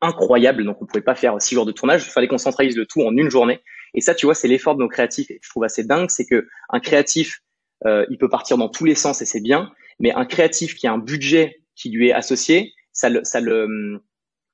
[0.03, 0.65] incroyable.
[0.65, 2.05] Donc, on pouvait pas faire six jours de tournage.
[2.05, 3.61] Il fallait qu'on centralise le tout en une journée.
[3.95, 5.31] Et ça, tu vois, c'est l'effort de nos créatifs.
[5.31, 7.41] Et je trouve assez dingue, c'est que un créatif,
[7.87, 9.73] euh, il peut partir dans tous les sens et c'est bien.
[10.01, 14.03] Mais un créatif qui a un budget qui lui est associé, ça le, ça le,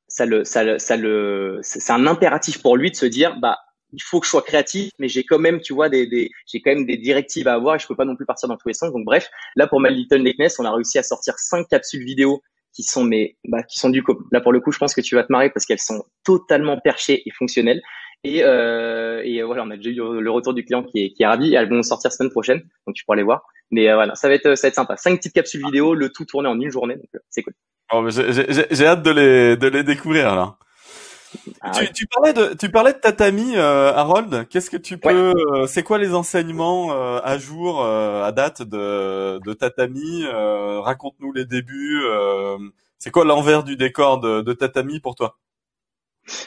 [0.06, 3.58] ça le, ça le, ça le, c'est un impératif pour lui de se dire, bah,
[3.92, 6.61] il faut que je sois créatif, mais j'ai quand même, tu vois, des, des j'ai
[6.61, 8.68] quand même des directives à avoir et je peux pas non plus partir dans tous
[8.68, 8.92] les sens.
[8.92, 10.22] Donc bref, là pour My Little
[10.58, 12.42] on a réussi à sortir cinq capsules vidéo
[12.78, 15.00] qui sont mais bah, qui sont du coup là pour le coup je pense que
[15.00, 17.82] tu vas te marrer parce qu'elles sont totalement perchées et fonctionnelles.
[18.24, 21.54] Et, euh, et voilà on a déjà eu le retour du client qui est, ravi.
[21.54, 23.42] Elles vont sortir semaine prochaine donc tu pourras les voir.
[23.72, 24.96] Mais euh, voilà ça va être ça va être sympa.
[24.96, 27.54] Cinq petites capsules vidéo le tout tourné en une journée donc euh, c'est cool.
[27.92, 30.56] Oh, j'ai hâte de les de les découvrir là
[31.60, 34.46] ah tu, tu, parlais de tu parlais de Tatami, euh, Harold.
[34.48, 38.62] Qu'est-ce que tu peux euh, C'est quoi les enseignements euh, à jour, euh, à date
[38.62, 42.02] de, de Tatami Raconte-nous les débuts.
[42.98, 45.36] c'est quoi l'envers du décor de, de Tatami pour toi?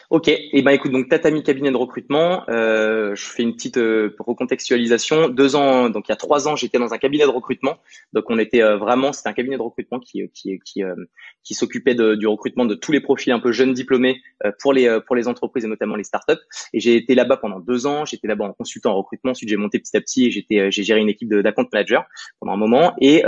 [0.09, 3.77] Ok, et eh ben écoute, donc Tatami cabinet de recrutement, euh, je fais une petite
[3.77, 5.29] euh, recontextualisation.
[5.29, 7.77] Deux ans, donc il y a trois ans, j'étais dans un cabinet de recrutement.
[8.13, 10.95] Donc on était euh, vraiment, c'était un cabinet de recrutement qui qui qui, euh,
[11.43, 14.99] qui s'occupait du recrutement de tous les profils un peu jeunes diplômés euh, pour les
[15.07, 16.41] pour les entreprises et notamment les startups.
[16.73, 18.05] Et j'ai été là-bas pendant deux ans.
[18.05, 19.31] J'étais là-bas en consultant en recrutement.
[19.31, 22.05] Ensuite j'ai monté petit à petit et j'étais j'ai géré une équipe d'account manager
[22.39, 23.23] pendant un moment et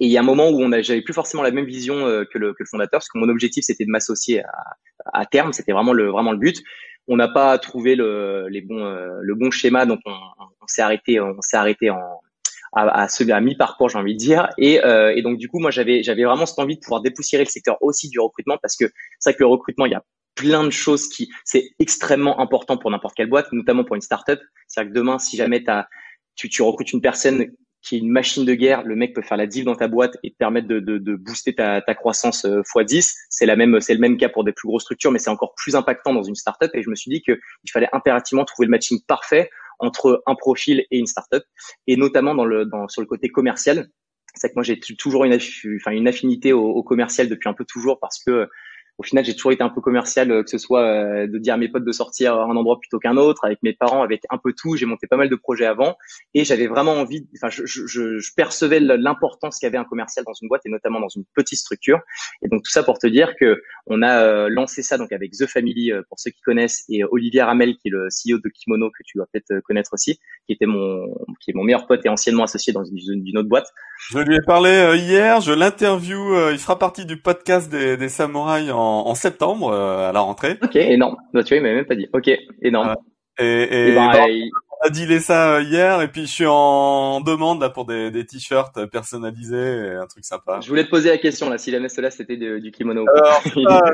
[0.00, 1.96] et il y a un moment où on j'avais plus forcément la même vision
[2.32, 4.76] que, le, que le fondateur, parce que mon objectif c'était de m'associer à,
[5.12, 5.52] à terme.
[5.52, 6.62] C'était vraiment le vraiment le but.
[7.08, 11.20] On n'a pas trouvé le, les bons, euh, le bon schéma, donc on, s'est arrêté,
[11.20, 12.00] on s'est arrêté en
[12.74, 14.50] à, à, à mi-parcours, j'ai envie de dire.
[14.58, 17.44] Et, euh, et donc du coup, moi, j'avais j'avais vraiment cette envie de pouvoir dépoussiérer
[17.44, 18.84] le secteur aussi du recrutement, parce que
[19.18, 22.76] c'est vrai que le recrutement, il y a plein de choses qui c'est extrêmement important
[22.76, 24.40] pour n'importe quelle boîte, notamment pour une startup.
[24.66, 25.64] C'est-à-dire que demain, si jamais
[26.36, 27.46] tu, tu recrutes une personne
[27.82, 30.16] qui est une machine de guerre, le mec peut faire la div dans ta boîte
[30.22, 33.14] et te permettre de, de, de booster ta, ta croissance euh, x10.
[33.30, 35.54] C'est la même, c'est le même cas pour des plus grosses structures, mais c'est encore
[35.54, 36.70] plus impactant dans une startup.
[36.74, 37.38] Et je me suis dit qu'il
[37.72, 41.44] fallait impérativement trouver le matching parfait entre un profil et une startup,
[41.86, 43.88] et notamment dans le, dans, sur le côté commercial.
[44.34, 45.38] C'est que moi j'ai toujours une,
[45.90, 48.48] une affinité au, au, commercial depuis un peu toujours parce que
[48.98, 51.54] au final, j'ai toujours été un peu commercial, euh, que ce soit euh, de dire
[51.54, 54.38] à mes potes de sortir un endroit plutôt qu'un autre, avec mes parents, avec un
[54.38, 54.76] peu tout.
[54.76, 55.96] J'ai monté pas mal de projets avant,
[56.34, 57.28] et j'avais vraiment envie.
[57.36, 61.08] Enfin, je, je, je percevais l'importance qu'avait un commercial dans une boîte et notamment dans
[61.08, 62.00] une petite structure.
[62.42, 65.30] Et donc tout ça pour te dire que on a euh, lancé ça donc avec
[65.30, 68.90] The Family pour ceux qui connaissent et Olivier Ramel qui est le CEO de Kimono
[68.90, 71.06] que tu vas peut-être connaître aussi, qui était mon
[71.40, 73.68] qui est mon meilleur pote et anciennement associé dans une, une autre boîte.
[74.10, 78.70] Je lui ai parlé hier, je l'interview, il fera partie du podcast des, des samouraïs
[78.70, 80.58] en en, septembre euh, à la rentrée.
[80.62, 81.16] Ok, énorme.
[81.32, 82.08] Bah, tu vois, il m'a même pas dit.
[82.12, 82.30] Ok,
[82.62, 82.94] énorme.
[83.38, 84.26] et, et, ben, bah,
[84.80, 88.10] on a dealé ça euh, hier et puis je suis en demande là pour des,
[88.10, 90.60] des t-shirts personnalisés et un truc sympa.
[90.62, 93.04] Je voulais te poser la question là si la là c'était du kimono.
[93.08, 93.42] Alors,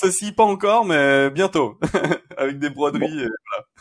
[0.00, 1.78] ceci pas encore mais bientôt
[2.36, 3.22] avec des broderies.
[3.22, 3.28] Et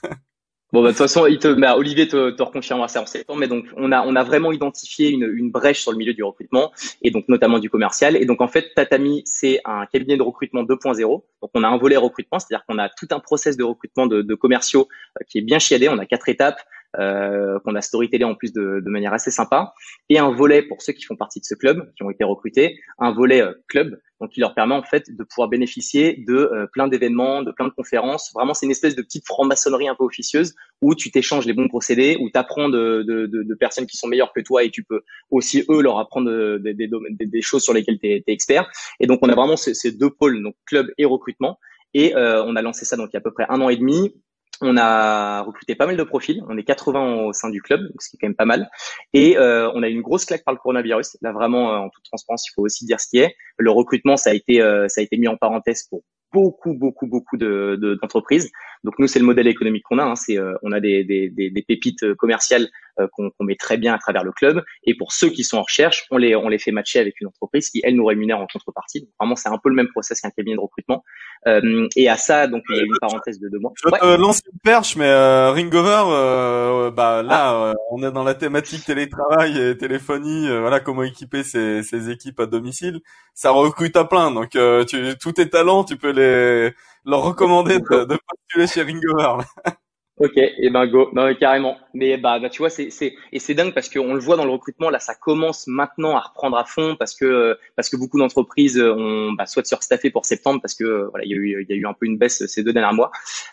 [0.01, 0.15] voilà.
[0.73, 3.39] Bon, bah, de toute façon, il te, bah, Olivier te, te reconfirmera ça en septembre,
[3.39, 7.09] mais donc on a, vraiment identifié une, une brèche sur le milieu du recrutement et
[7.09, 8.17] donc notamment du commercial.
[8.17, 10.99] Et donc en fait, Tatami, c'est un cabinet de recrutement 2.0.
[11.41, 14.21] Donc on a un volet recrutement, c'est-à-dire qu'on a tout un process de recrutement de,
[14.21, 15.87] de commerciaux euh, qui est bien chiadé.
[15.87, 16.59] On a quatre étapes
[16.97, 19.73] euh, qu'on a storytellé en plus de, de, manière assez sympa,
[20.09, 22.79] et un volet pour ceux qui font partie de ce club, qui ont été recrutés,
[22.97, 26.65] un volet euh, club, donc qui leur permet en fait de pouvoir bénéficier de euh,
[26.71, 28.31] plein d'événements, de plein de conférences.
[28.33, 31.67] Vraiment, c'est une espèce de petite franc-maçonnerie un peu officieuse où tu t'échanges les bons
[31.67, 34.83] procédés, où tu apprends de, de, de, personnes qui sont meilleures que toi et tu
[34.83, 38.69] peux aussi eux leur apprendre des, des, des choses sur lesquelles tu es, expert.
[38.99, 41.59] Et donc on a vraiment ces, ces, deux pôles, donc club et recrutement.
[41.93, 43.69] Et euh, on a lancé ça donc il y a à peu près un an
[43.69, 44.13] et demi
[44.61, 46.43] on a recruté pas mal de profils.
[46.49, 48.69] On est 80 au sein du club, ce qui est quand même pas mal.
[49.13, 51.17] Et euh, on a eu une grosse claque par le coronavirus.
[51.21, 53.35] Là, vraiment, euh, en toute transparence, il faut aussi dire ce qui est.
[53.57, 57.07] Le recrutement, ça a été, euh, ça a été mis en parenthèse pour beaucoup, beaucoup,
[57.07, 58.51] beaucoup de d'entreprises.
[58.83, 60.03] Donc nous, c'est le modèle économique qu'on a.
[60.03, 60.15] Hein.
[60.15, 63.77] C'est, euh, on a des, des, des, des pépites euh, commerciales euh, qu'on met très
[63.77, 64.63] bien à travers le club.
[64.83, 67.27] Et pour ceux qui sont en recherche, on les, on les fait matcher avec une
[67.27, 69.01] entreprise qui, elle, nous rémunère en contrepartie.
[69.01, 71.03] Donc, vraiment, c'est un peu le même process qu'un cabinet de recrutement.
[71.45, 73.71] Et à ça, donc, il y a une parenthèse de deux mois.
[73.75, 75.11] Je te lance une perche, mais
[75.49, 77.73] Ringover, bah là, ah.
[77.91, 80.47] on est dans la thématique télétravail et téléphonie.
[80.49, 82.99] voilà, comment équiper ses, ses, équipes à domicile.
[83.33, 84.31] Ça recrute à plein.
[84.31, 86.73] Donc, tu, tous tes talents, tu peux les
[87.05, 89.43] leur recommander de, de postuler chez Ringover.
[90.19, 91.77] Ok, et ben go, non, carrément.
[91.93, 94.45] Mais bah, bah tu vois, c'est c'est et c'est dingue parce qu'on le voit dans
[94.45, 98.17] le recrutement là, ça commence maintenant à reprendre à fond parce que parce que beaucoup
[98.17, 101.69] d'entreprises ont bah, soit surstaffé pour septembre parce que voilà, il y a eu il
[101.69, 103.11] y a eu un peu une baisse ces deux derniers mois.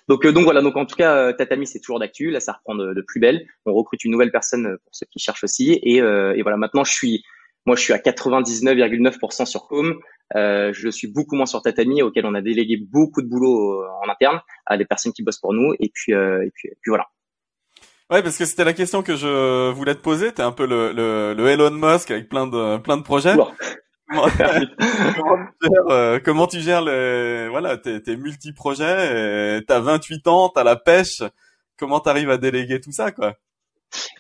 [0.08, 2.52] Donc euh, donc voilà, donc en tout cas, euh, Tatami c'est toujours d'actu, là ça
[2.52, 3.46] reprend de, de, plus belle.
[3.66, 6.84] On recrute une nouvelle personne pour ceux qui cherchent aussi et euh, et voilà, maintenant
[6.84, 7.24] je suis
[7.66, 10.00] moi je suis à 99,9% sur Com.
[10.36, 13.86] Euh, je suis beaucoup moins sur Tatami, auquel on a délégué beaucoup de boulot euh,
[14.04, 15.74] en interne à des personnes qui bossent pour nous.
[15.78, 17.06] Et puis, euh, et puis, puis voilà.
[18.10, 20.32] Ouais, parce que c'était la question que je voulais te poser.
[20.32, 23.34] T'es un peu le, le, le, Elon Musk avec plein de plein de projets.
[24.10, 24.36] comment, tu
[25.62, 29.62] gères, euh, comment tu gères les voilà tes, tes multi-projets?
[29.66, 31.22] T'as 28 ans, t'as la pêche.
[31.78, 33.34] Comment t'arrives à déléguer tout ça, quoi?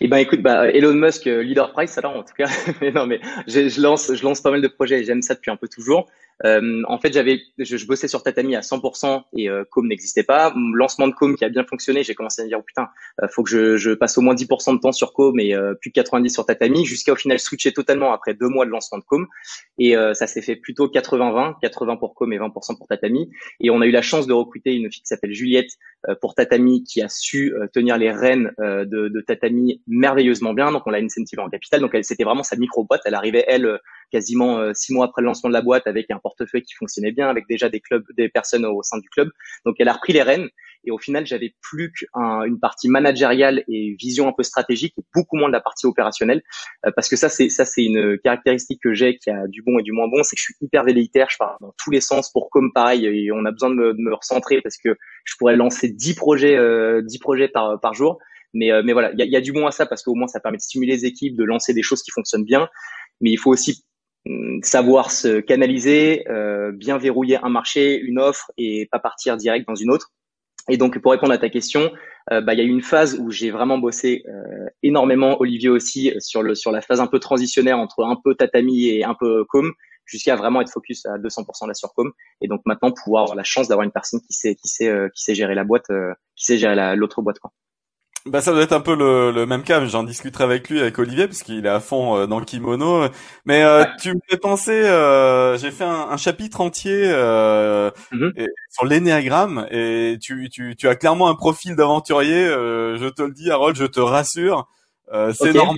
[0.00, 2.48] Eh ben écoute, bah, Elon Musk, euh, leader price alors en tout cas.
[2.80, 5.50] mais non, mais je, lance, je lance pas mal de projets et j'aime ça depuis
[5.50, 6.06] un peu toujours.
[6.44, 10.24] Euh, en fait, j'avais, je, je, bossais sur Tatami à 100% et euh, Com n'existait
[10.24, 10.52] pas.
[10.74, 12.88] Lancement de Com qui a bien fonctionné, j'ai commencé à me dire oh, putain,
[13.22, 15.74] euh, faut que je, je, passe au moins 10% de temps sur Com et euh,
[15.74, 18.98] plus de 90 sur Tatami, jusqu'à au final switcher totalement après deux mois de lancement
[18.98, 19.26] de Com.
[19.78, 23.30] Et ça s'est fait plutôt 80-20, 80 pour Com et 20% pour Tatami.
[23.60, 25.70] Et on a eu la chance de recruter une fille qui s'appelle Juliette
[26.20, 30.70] pour Tatami, qui a su tenir les rênes de, de, Tatami merveilleusement bien.
[30.70, 31.80] Donc on l'a incentive en capital.
[31.80, 33.02] Donc elle, c'était vraiment sa micro boîte.
[33.04, 36.18] Elle arrivait elle quasiment euh, six mois après le lancement de la boîte avec un
[36.18, 39.28] portefeuille qui fonctionnait bien, avec déjà des clubs, des personnes au sein du club.
[39.64, 40.48] Donc elle a repris les rênes.
[40.86, 45.36] Et au final, j'avais plus qu'une partie managériale et vision un peu stratégique, et beaucoup
[45.36, 46.42] moins de la partie opérationnelle,
[46.86, 49.78] euh, parce que ça, c'est ça, c'est une caractéristique que j'ai qui a du bon
[49.78, 52.02] et du moins bon, c'est que je suis hyper velléitaire, je pars dans tous les
[52.02, 55.56] sens pour comme pareil, et on a besoin de me, recentrer parce que je pourrais
[55.56, 58.18] lancer 10 projets, euh, 10 projets par par jour.
[58.54, 60.14] Mais, euh, mais voilà, il y a, y a, du bon à ça parce qu'au
[60.14, 62.68] moins ça permet de stimuler les équipes, de lancer des choses qui fonctionnent bien.
[63.20, 63.84] Mais il faut aussi
[64.62, 69.74] savoir se canaliser, euh, bien verrouiller un marché, une offre et pas partir direct dans
[69.74, 70.12] une autre.
[70.68, 71.92] Et donc pour répondre à ta question,
[72.32, 75.68] euh, bah, il y a eu une phase où j'ai vraiment bossé euh, énormément, Olivier
[75.68, 79.14] aussi, sur le sur la phase un peu transitionnaire entre un peu tatami et un
[79.14, 79.72] peu com,
[80.06, 82.12] jusqu'à vraiment être focus à 200% là sur com.
[82.40, 85.22] Et donc maintenant pouvoir avoir la chance d'avoir une personne qui sait qui sait qui
[85.22, 85.88] sait gérer la boîte,
[86.36, 87.52] qui sait gérer l'autre boîte quoi.
[88.26, 90.98] Bah ça doit être un peu le, le même cas, j'en discuterai avec lui, avec
[90.98, 93.06] Olivier, parce qu'il est à fond euh, dans le kimono.
[93.44, 98.46] Mais euh, tu me fais penser, euh, j'ai fait un, chapitre entier mm-hmm.
[98.70, 103.50] sur l'énéagramme, et tu, tu, tu as clairement un profil d'aventurier, je te le dis
[103.50, 104.68] Harold, je te rassure,
[105.34, 105.76] c'est normal.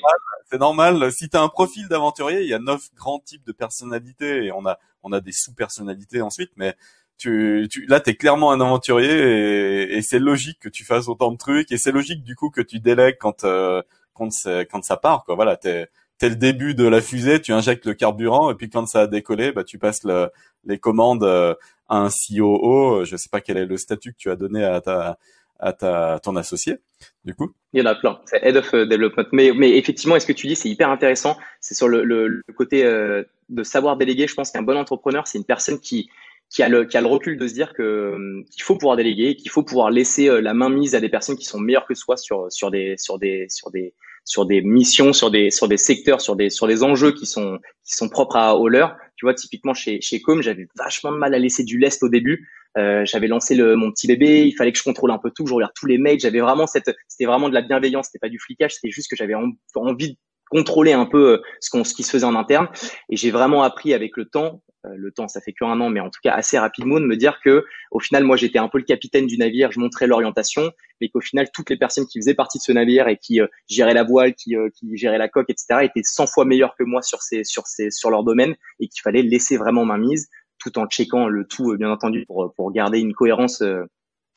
[0.49, 1.11] C'est normal.
[1.11, 4.53] Si tu as un profil d'aventurier, il y a neuf grands types de personnalités et
[4.53, 6.77] on a on a des sous-personnalités ensuite, mais
[7.19, 11.33] tu, tu là t'es clairement un aventurier et, et c'est logique que tu fasses autant
[11.33, 13.83] de trucs et c'est logique du coup que tu délègues quand euh,
[14.15, 14.31] quand
[14.71, 15.35] quand ça part quoi.
[15.35, 18.87] Voilà t'es t'es le début de la fusée tu injectes le carburant et puis quand
[18.87, 20.31] ça a décollé bah tu passes le,
[20.65, 21.55] les commandes euh,
[21.89, 24.81] à un COO je sais pas quel est le statut que tu as donné à
[24.81, 25.19] ta
[25.59, 26.79] à ta ton associé
[27.25, 27.53] du coup.
[27.73, 28.21] Il y en a plein.
[28.27, 29.27] C'est head of development.
[29.33, 31.37] Mais mais effectivement est-ce que tu dis c'est hyper intéressant?
[31.61, 34.27] C'est sur le, le, côté euh, de savoir déléguer.
[34.27, 36.11] Je pense qu'un bon entrepreneur c'est une personne qui
[36.51, 38.97] qui a le qui a le recul de se dire que euh, qu'il faut pouvoir
[38.97, 41.87] déléguer, qu'il faut pouvoir laisser euh, la main mise à des personnes qui sont meilleures
[41.87, 45.69] que soi sur sur des sur des sur des sur des missions, sur des sur
[45.69, 48.69] des secteurs, sur des sur des enjeux qui sont qui sont propres à au.
[49.17, 52.09] Tu vois, typiquement chez chez Com, j'avais vachement de mal à laisser du lest au
[52.09, 52.49] début.
[52.77, 55.47] Euh, j'avais lancé le, mon petit bébé, il fallait que je contrôle un peu tout,
[55.47, 56.21] je regarde tous les mails.
[56.21, 59.17] J'avais vraiment cette, c'était vraiment de la bienveillance, c'était pas du flicage, c'était juste que
[59.17, 60.19] j'avais envie de
[60.51, 62.69] contrôler un peu euh, ce, qu'on, ce qui se faisait en interne.
[63.09, 66.01] Et j'ai vraiment appris avec le temps, euh, le temps ça fait qu'un an, mais
[66.01, 68.79] en tout cas assez rapidement, de me dire que au final moi j'étais un peu
[68.79, 72.35] le capitaine du navire, je montrais l'orientation, mais qu'au final toutes les personnes qui faisaient
[72.35, 75.51] partie de ce navire et qui euh, géraient la voile, qui, qui géraient la coque,
[75.51, 75.81] etc.
[75.83, 79.03] étaient 100 fois meilleures que moi sur ces sur ces sur leur domaine et qu'il
[79.03, 80.29] fallait laisser vraiment ma mise
[80.59, 83.63] tout en checkant le tout bien entendu pour pour garder une cohérence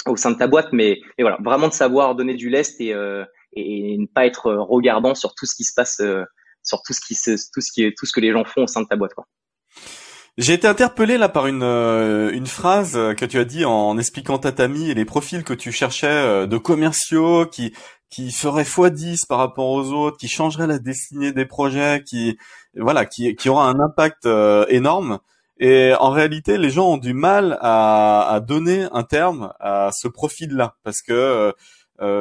[0.05, 2.93] au sein de ta boîte, mais, mais voilà vraiment de savoir donner du lest et
[3.53, 6.23] et, ne pas être regardant sur tout ce qui se passe, euh,
[6.63, 8.63] sur tout ce qui se, tout ce qui est, tout ce que les gens font
[8.63, 9.25] au sein de ta boîte, quoi.
[10.39, 14.37] J'ai été interpellé là par une euh, une phrase que tu as dit en, expliquant
[14.37, 17.73] Tatami et les profils que tu cherchais euh, de commerciaux qui
[18.09, 22.37] qui feraient x10 par rapport aux autres, qui changeraient la destinée des projets, qui
[22.77, 25.19] voilà, qui qui aura un impact euh, énorme.
[25.59, 30.07] Et en réalité, les gens ont du mal à, à donner un terme à ce
[30.07, 31.51] profil-là parce que euh,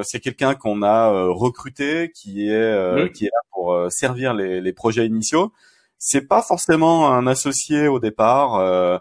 [0.03, 5.07] c'est quelqu'un qu'on a recruté, qui est qui est là pour servir les, les projets
[5.07, 5.53] initiaux
[5.99, 8.55] c'est pas forcément un associé au départ.
[8.57, 8.99] Euh,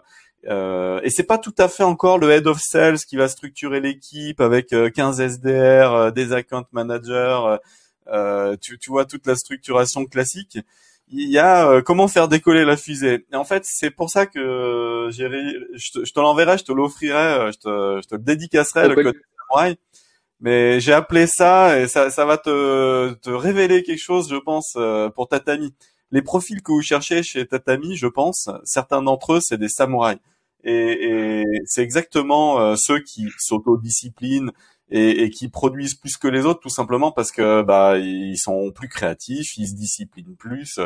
[0.48, 3.80] euh, et c'est pas tout à fait encore le head of sales qui va structurer
[3.80, 7.58] l'équipe avec 15 euh, SDR, euh, des account managers.
[8.08, 10.58] Euh, tu, tu, vois toute la structuration classique.
[11.10, 13.26] Il y a comment faire décoller la fusée.
[13.32, 15.28] Et en fait, c'est pour ça que j'ai,
[15.74, 18.94] je te, je te l'enverrai, je te l'offrirai, je te, je te le dédicacerai le
[18.94, 19.16] code
[20.40, 24.78] Mais j'ai appelé ça et ça, ça va te, te révéler quelque chose, je pense,
[25.14, 25.74] pour Tatami
[26.10, 30.18] les profils que vous cherchez chez Tatami, je pense, certains d'entre eux, c'est des samouraïs.
[30.64, 34.50] Et, c'est exactement euh, ceux qui s'autodisciplinent
[34.90, 38.72] et, et qui produisent plus que les autres, tout simplement parce que bah ils sont
[38.72, 40.80] plus créatifs, ils se disciplinent plus.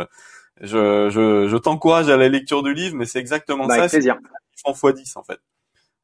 [0.60, 3.80] Je, je, je t'encourage à la lecture du livre, mais c'est exactement bah, ça.
[3.80, 4.18] Avec plaisir.
[4.66, 5.40] Ils font x10 en fait.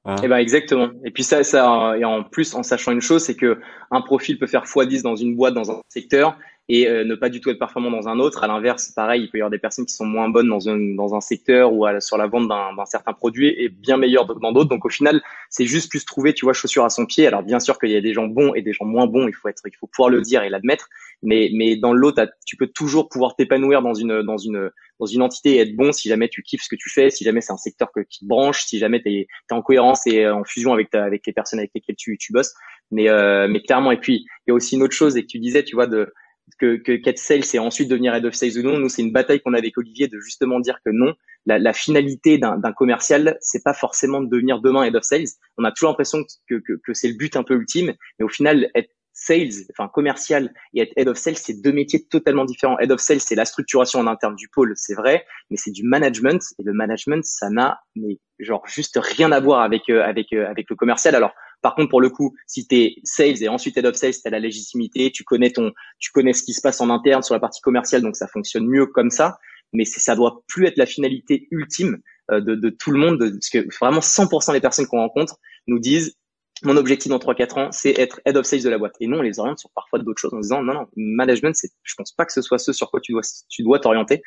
[0.06, 0.90] Et eh ben exactement.
[1.04, 3.58] Et puis ça, ça, et en plus, en sachant une chose, c'est que
[3.90, 6.38] un profil peut faire x10 dans une boîte, dans un secteur,
[6.70, 8.44] et euh, ne pas du tout être performant dans un autre.
[8.44, 10.78] À l'inverse, pareil, il peut y avoir des personnes qui sont moins bonnes dans un,
[10.94, 14.52] dans un secteur ou à, sur la vente d'un certain produit et bien meilleures dans
[14.52, 14.68] d'autres.
[14.68, 17.26] Donc au final, c'est juste plus trouver, tu vois, chaussure à son pied.
[17.26, 19.28] Alors bien sûr qu'il y a des gens bons et des gens moins bons.
[19.28, 20.88] Il faut être, il faut pouvoir le dire et l'admettre.
[21.22, 25.22] Mais mais dans l'autre, tu peux toujours pouvoir t'épanouir dans une dans une dans une
[25.22, 27.52] entité et être bon si jamais tu kiffes ce que tu fais, si jamais c'est
[27.52, 30.74] un secteur que, qui te branche, si jamais tu es, en cohérence et en fusion
[30.74, 32.52] avec ta, avec les personnes avec lesquelles tu, tu bosses.
[32.90, 35.28] Mais euh, mais clairement et puis il y a aussi une autre chose et que
[35.28, 36.12] tu disais, tu vois, de
[36.58, 38.78] que, que Get Sales et ensuite devenir Head of Sales ou non.
[38.78, 41.14] Nous, c'est une bataille qu'on a avec Olivier de justement dire que non,
[41.46, 45.28] la, la finalité d'un commercial, c'est pas forcément de devenir demain Head of Sales.
[45.56, 48.28] On a toujours l'impression que, que, que c'est le but un peu ultime, mais au
[48.28, 52.78] final, être sales, enfin commercial et être head of sales, c'est deux métiers totalement différents.
[52.78, 55.82] Head of sales, c'est la structuration en interne du pôle, c'est vrai, mais c'est du
[55.82, 60.32] management et le management, ça n'a mais genre juste rien à voir avec euh, avec
[60.32, 61.14] euh, avec le commercial.
[61.16, 64.12] Alors par contre, pour le coup, si tu es sales et ensuite head of sales,
[64.12, 67.22] tu as la légitimité, tu connais ton, tu connais ce qui se passe en interne
[67.22, 69.38] sur la partie commerciale, donc ça fonctionne mieux comme ça.
[69.72, 71.98] Mais ça doit plus être la finalité ultime
[72.30, 75.36] euh, de, de tout le monde, de, parce que vraiment 100% des personnes qu'on rencontre
[75.66, 76.16] nous disent
[76.62, 78.94] mon objectif dans 3-4 ans, c'est être head of sales de la boîte.
[79.00, 81.70] Et non, on les oriente sur parfois d'autres choses en disant non, non, management, c'est,
[81.82, 84.22] je pense pas que ce soit ce sur quoi tu dois, tu dois t'orienter.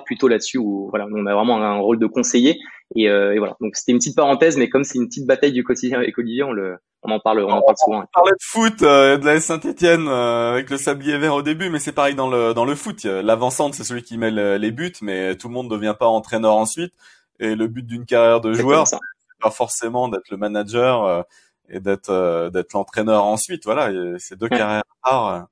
[0.00, 2.58] Plutôt là-dessus où voilà, on a vraiment un rôle de conseiller.
[2.94, 3.56] Et, euh, et voilà.
[3.60, 6.42] Donc c'était une petite parenthèse, mais comme c'est une petite bataille du quotidien avec Olivier,
[6.42, 8.00] on le, on en parle, on en parle souvent.
[8.00, 11.70] On parlait de foot, euh, de la Saint-Etienne euh, avec le sablier vert au début,
[11.70, 13.04] mais c'est pareil dans le dans le foot.
[13.04, 16.54] L'avancante, c'est celui qui met les buts, mais tout le monde ne devient pas entraîneur
[16.54, 16.92] ensuite.
[17.40, 18.98] Et le but d'une carrière de joueur, c'est
[19.40, 21.24] pas forcément d'être le manager
[21.68, 23.64] et d'être d'être l'entraîneur ensuite.
[23.64, 25.46] Voilà, c'est deux carrières rares.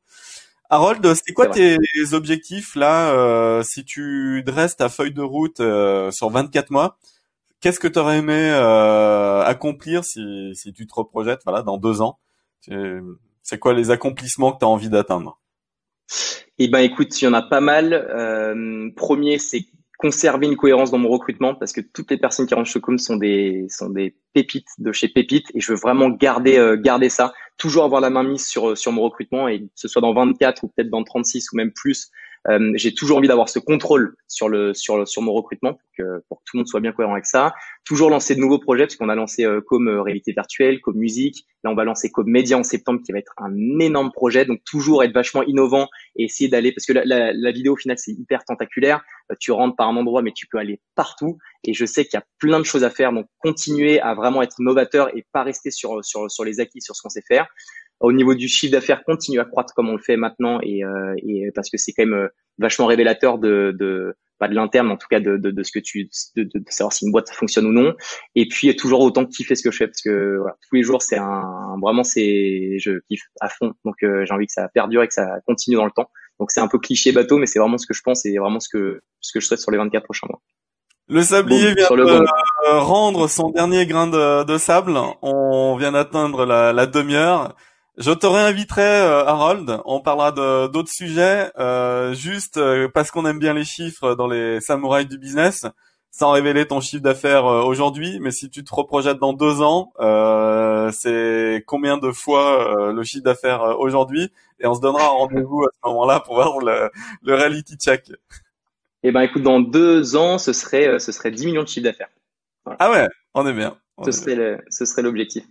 [0.71, 1.77] Harold, c'est quoi tes
[2.13, 5.61] objectifs là euh, si tu dresses ta feuille de route
[6.13, 6.97] sur 24 mois
[7.61, 12.01] Qu'est-ce que tu aurais aimé euh, accomplir si, si tu te reprojettes voilà, dans deux
[12.01, 12.19] ans?
[13.43, 15.39] C'est quoi les accomplissements que tu as envie d'atteindre?
[16.59, 17.93] Eh ben, écoute, il y en a pas mal.
[17.93, 19.67] Euh, premier, c'est
[19.99, 22.97] conserver une cohérence dans mon recrutement parce que toutes les personnes qui rentrent chez Com
[22.99, 27.11] sont des sont des pépites de chez Pépite et je veux vraiment garder euh, garder
[27.11, 30.15] ça, toujours avoir la main mise sur sur mon recrutement et que ce soit dans
[30.15, 32.11] 24 ou peut-être dans 36 ou même plus,
[32.49, 36.25] euh, j'ai toujours envie d'avoir ce contrôle sur le sur sur mon recrutement pour que,
[36.29, 37.53] pour tout le monde soit bien cohérent avec ça.
[37.85, 40.97] Toujours lancer de nouveaux projets parce qu'on a lancé euh, comme euh, réalité virtuelle, comme
[40.97, 41.45] musique.
[41.63, 44.47] Là, on va lancer comme média en septembre qui va être un énorme projet.
[44.47, 47.77] Donc toujours être vachement innovant et essayer d'aller parce que la, la, la vidéo au
[47.77, 49.03] final c'est hyper tentaculaire.
[49.39, 51.37] tu rentres par un endroit mais tu peux aller partout.
[51.65, 53.13] Et je sais qu'il y a plein de choses à faire.
[53.13, 56.97] Donc continuer à vraiment être novateur et pas rester sur sur sur les acquis, sur
[56.97, 57.49] ce qu'on sait faire
[58.01, 61.15] au niveau du chiffre d'affaires continue à croître comme on le fait maintenant et, euh,
[61.19, 64.97] et parce que c'est quand même euh, vachement révélateur de, de pas de l'interne en
[64.97, 67.67] tout cas de, de, de ce que tu de, de, savoir si une boîte fonctionne
[67.67, 67.95] ou non.
[68.35, 71.03] Et puis toujours autant kiffer ce que je fais parce que voilà, tous les jours
[71.03, 73.75] c'est un vraiment c'est je kiffe à fond.
[73.85, 76.11] Donc euh, j'ai envie que ça perdure et que ça continue dans le temps.
[76.39, 78.61] Donc c'est un peu cliché bateau mais c'est vraiment ce que je pense et vraiment
[78.61, 80.41] ce que ce que je souhaite sur les 24 prochains mois.
[81.09, 84.97] Le sablier vient de rendre son dernier grain de, de sable.
[85.23, 87.57] On vient d'atteindre la, la demi-heure.
[87.99, 89.81] Je te réinviterai, euh, Harold.
[89.85, 90.33] On parlera
[90.69, 95.19] d'autres sujets, euh, juste euh, parce qu'on aime bien les chiffres dans les samouraïs du
[95.19, 95.67] business,
[96.11, 98.19] sans révéler ton chiffre d'affaires aujourd'hui.
[98.21, 99.93] Mais si tu te reprojettes dans deux ans,
[100.93, 104.31] c'est combien de fois le chiffre d'affaires aujourd'hui?
[104.61, 106.91] Et on se donnera rendez-vous à ce moment-là pour voir le,
[107.23, 108.11] le reality check.
[109.03, 112.11] Eh ben, écoute, dans deux ans, ce serait, ce serait 10 millions de chiffres d'affaires.
[112.79, 113.77] Ah ouais, on est bien.
[114.05, 115.45] ce, serait ce serait l'objectif.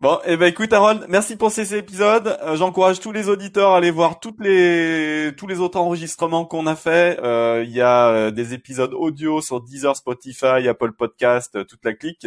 [0.00, 2.38] Bon, et eh ben écoute Harold, merci pour ces épisodes.
[2.40, 6.66] Euh, j'encourage tous les auditeurs à aller voir toutes les tous les autres enregistrements qu'on
[6.66, 7.20] a fait.
[7.22, 11.92] Euh, il y a euh, des épisodes audio sur Deezer, Spotify, Apple Podcast, toute la
[11.92, 12.26] clique.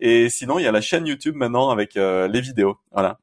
[0.00, 2.76] Et sinon, il y a la chaîne YouTube maintenant avec les vidéos.
[2.92, 3.18] Voilà.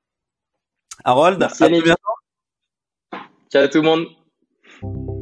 [1.03, 2.01] Harold, merci à, à bientôt.
[3.51, 5.14] Ciao tout le monde.